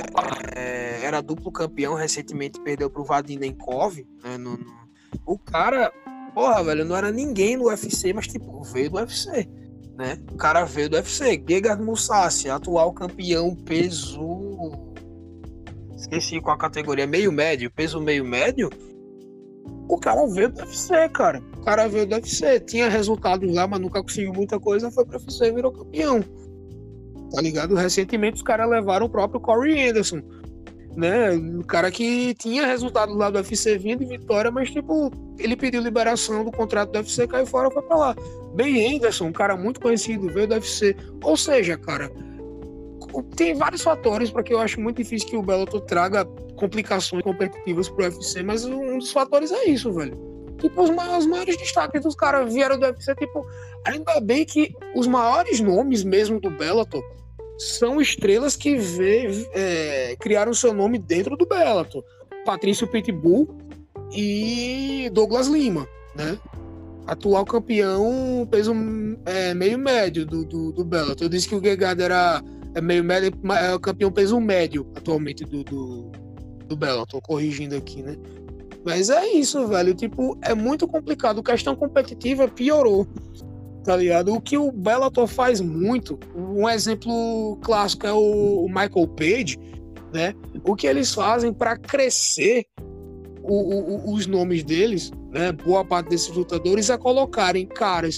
[0.55, 4.79] é, era duplo campeão, recentemente perdeu pro Vadinenkov, né, no, no-
[5.25, 5.91] o cara,
[6.39, 9.45] porra, velho, não era ninguém no UFC, mas, tipo, veio do UFC,
[9.97, 14.71] né, o cara veio do UFC, Gegard Mousasi, atual campeão peso,
[15.97, 18.69] esqueci qual a categoria, meio médio, peso meio médio,
[19.89, 23.81] o cara veio do UFC, cara, o cara veio do UFC, tinha resultados lá, mas
[23.81, 26.23] nunca conseguiu muita coisa, foi pro UFC e virou campeão.
[27.31, 27.75] Tá ligado?
[27.75, 30.21] Recentemente os caras levaram o próprio Corey Anderson,
[30.99, 31.31] né?
[31.31, 35.81] O cara que tinha resultado lá do UFC vindo de vitória, mas tipo, ele pediu
[35.81, 38.15] liberação do contrato do UFC, caiu fora, foi pra lá.
[38.53, 40.95] Ben Anderson, um cara muito conhecido, veio do UFC.
[41.23, 42.11] Ou seja, cara,
[43.35, 46.25] tem vários fatores para que eu acho muito difícil que o Bellator traga
[46.57, 50.17] complicações competitivas pro UFC, mas um dos fatores é isso, velho.
[50.59, 53.47] Tipo, os maiores, os maiores destaques dos caras vieram do UFC, tipo,
[53.87, 57.01] ainda bem que os maiores nomes mesmo do Bellator
[57.59, 62.03] são estrelas que vê, é, criaram seu nome dentro do Bellator.
[62.45, 63.49] Patrício Pitbull
[64.15, 66.39] e Douglas Lima, né?
[67.05, 68.73] Atual campeão peso
[69.25, 71.25] é, meio médio do, do, do Bellator.
[71.25, 72.41] Eu disse que o Gegard era
[72.73, 76.11] é meio médio, é o campeão peso médio atualmente do, do,
[76.65, 78.15] do Bellator, corrigindo aqui, né?
[78.85, 79.93] Mas é isso, velho.
[79.93, 81.43] Tipo, é muito complicado.
[81.43, 83.05] Questão competitiva piorou
[83.89, 84.35] tá ligado?
[84.35, 89.57] O que o Bellator faz muito, um exemplo clássico é o Michael Page,
[90.13, 90.35] né?
[90.63, 92.67] O que eles fazem para crescer
[93.41, 95.51] o, o, os nomes deles, né?
[95.51, 98.17] Boa parte desses lutadores é colocarem caras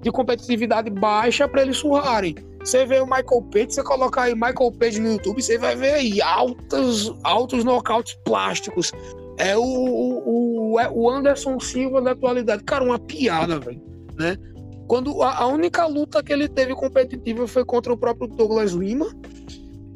[0.00, 2.34] de competitividade baixa para eles surrarem.
[2.60, 5.92] Você vê o Michael Page, você colocar aí Michael Page no YouTube, você vai ver
[5.92, 8.90] aí altos, altos nocautes plásticos.
[9.36, 12.64] É o, o, o Anderson Silva da atualidade.
[12.64, 13.82] Cara, uma piada, velho,
[14.16, 14.38] né?
[14.86, 19.06] Quando a, a, única luta que ele teve competitiva foi contra o próprio Douglas Lima,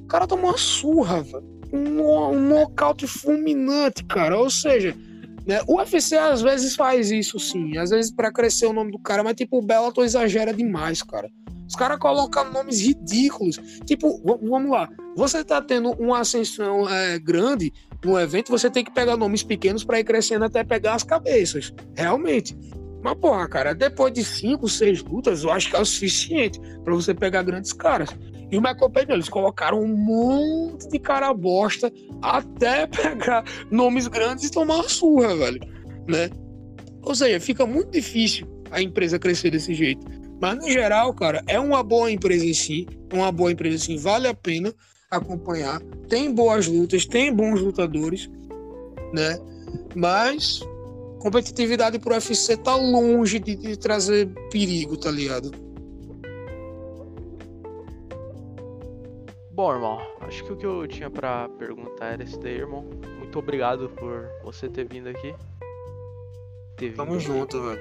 [0.04, 1.24] o cara tomou uma surra.
[1.72, 4.38] Um, um nocaute fulminante, cara.
[4.38, 4.96] Ou seja,
[5.46, 8.98] né, o UFC às vezes faz isso sim, às vezes para crescer o nome do
[8.98, 11.30] cara, mas tipo, o Bellator exagera demais, cara.
[11.68, 13.60] Os caras colocam nomes ridículos.
[13.84, 14.88] Tipo, vamos lá.
[15.14, 17.70] Você tá tendo uma ascensão é, grande
[18.02, 21.74] no evento, você tem que pegar nomes pequenos para ir crescendo até pegar as cabeças.
[21.94, 22.56] Realmente.
[23.02, 26.94] Mas, porra, cara, depois de cinco, seis lutas, eu acho que é o suficiente para
[26.94, 28.10] você pegar grandes caras.
[28.50, 31.92] E o Michael Payne, eles colocaram um monte de cara bosta
[32.22, 35.60] até pegar nomes grandes e tomar uma surra, velho.
[36.08, 36.30] Né?
[37.02, 40.04] Ou seja, fica muito difícil a empresa crescer desse jeito.
[40.40, 42.86] Mas, no geral, cara, é uma boa empresa em si.
[43.10, 43.96] É uma boa empresa em si.
[43.96, 44.72] Vale a pena
[45.10, 45.80] acompanhar.
[46.08, 48.30] Tem boas lutas, tem bons lutadores,
[49.12, 49.38] né?
[49.94, 50.60] Mas
[51.18, 55.50] competitividade pro UFC tá longe de, de trazer perigo, tá ligado?
[59.50, 62.88] Bom, irmão, acho que o que eu tinha para perguntar era esse daí, irmão.
[63.18, 65.34] Muito obrigado por você ter vindo aqui.
[66.76, 67.80] Ter Tamo vindo junto, velho.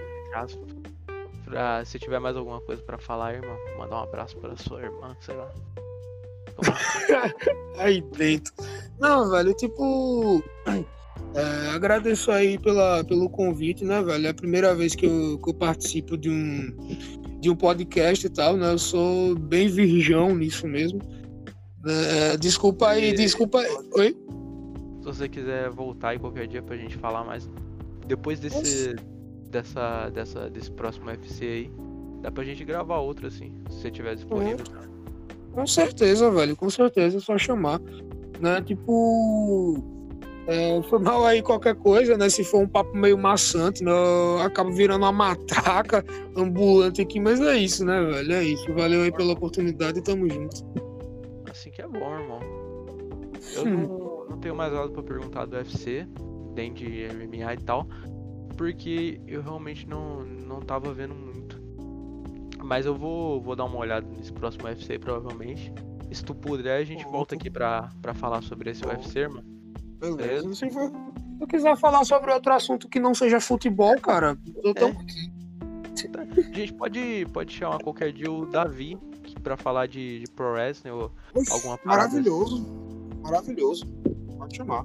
[1.46, 5.16] Pra, se tiver mais alguma coisa para falar, irmão, mandar um abraço para sua irmã,
[5.22, 5.52] sei lá.
[7.78, 8.52] aí dentro.
[9.00, 10.44] Não, velho, tipo.
[11.34, 14.28] É, agradeço aí pela, pelo convite, né, velho?
[14.28, 16.76] É a primeira vez que eu, que eu participo de um,
[17.40, 18.72] de um podcast e tal, né?
[18.72, 21.00] Eu sou bem virgão nisso mesmo.
[21.86, 23.78] É, desculpa aí, desculpa aí.
[23.94, 24.18] Oi?
[25.00, 27.50] Se você quiser voltar aí qualquer dia pra gente falar mais.
[28.08, 28.96] Depois desse.
[29.50, 31.72] Dessa, dessa, desse próximo UFC aí,
[32.22, 34.66] dá pra gente gravar outro assim, se você tiver disponível.
[34.84, 35.54] É.
[35.54, 37.80] Com certeza, velho, com certeza, é só chamar.
[38.42, 38.62] Né?
[38.62, 39.97] Tipo.
[40.48, 42.30] É, foi mal aí qualquer coisa, né?
[42.30, 43.92] Se for um papo meio maçante, né?
[43.92, 46.04] Eu acabo virando uma matraca
[46.36, 48.34] ambulante aqui, mas é isso, né, velho?
[48.34, 48.74] É isso.
[48.74, 50.64] Valeu aí pela oportunidade e tamo junto
[51.58, 52.40] assim que é bom, irmão.
[53.56, 56.08] Eu não, não tenho mais nada pra perguntar do UFC,
[56.56, 57.88] nem de MMA e tal,
[58.56, 61.60] porque eu realmente não, não tava vendo muito.
[62.64, 65.74] Mas eu vou, vou dar uma olhada nesse próximo UFC, provavelmente.
[66.12, 69.44] Se tu puder, a gente volta aqui pra, pra falar sobre esse UFC, irmão.
[70.00, 70.54] Beleza.
[70.54, 74.74] Se for, se eu quiser falar sobre outro assunto que não seja futebol, cara, eu
[74.74, 74.92] tô é.
[74.92, 75.38] aqui.
[76.18, 78.98] A gente pode, pode chamar qualquer dia o Davi
[79.42, 82.10] para falar de, de Pro Wrestling ou Ux, alguma parada.
[82.10, 82.66] Maravilhoso.
[83.22, 83.86] Maravilhoso.
[84.38, 84.84] Pode chamar.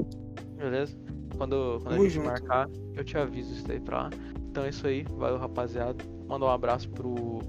[0.56, 0.96] Beleza?
[1.36, 2.26] Quando, quando a gente junto.
[2.26, 4.10] marcar, eu te aviso isso aí pra lá.
[4.50, 5.04] Então é isso aí.
[5.16, 6.04] Valeu, rapaziada.
[6.26, 7.40] Mandar um abraço pro,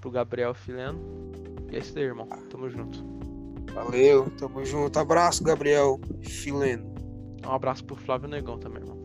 [0.00, 0.98] pro Gabriel Fileno.
[1.70, 2.26] E é isso aí, irmão.
[2.50, 3.04] Tamo junto.
[3.74, 4.98] Valeu, tamo junto.
[4.98, 6.87] Abraço, Gabriel Fileno.
[7.46, 8.98] Um abraço pro Flávio Negão também, irmão.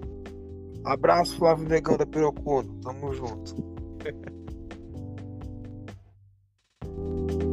[0.85, 2.79] Abraço, Flávio Negão da Pirocono.
[2.81, 3.55] Tamo junto.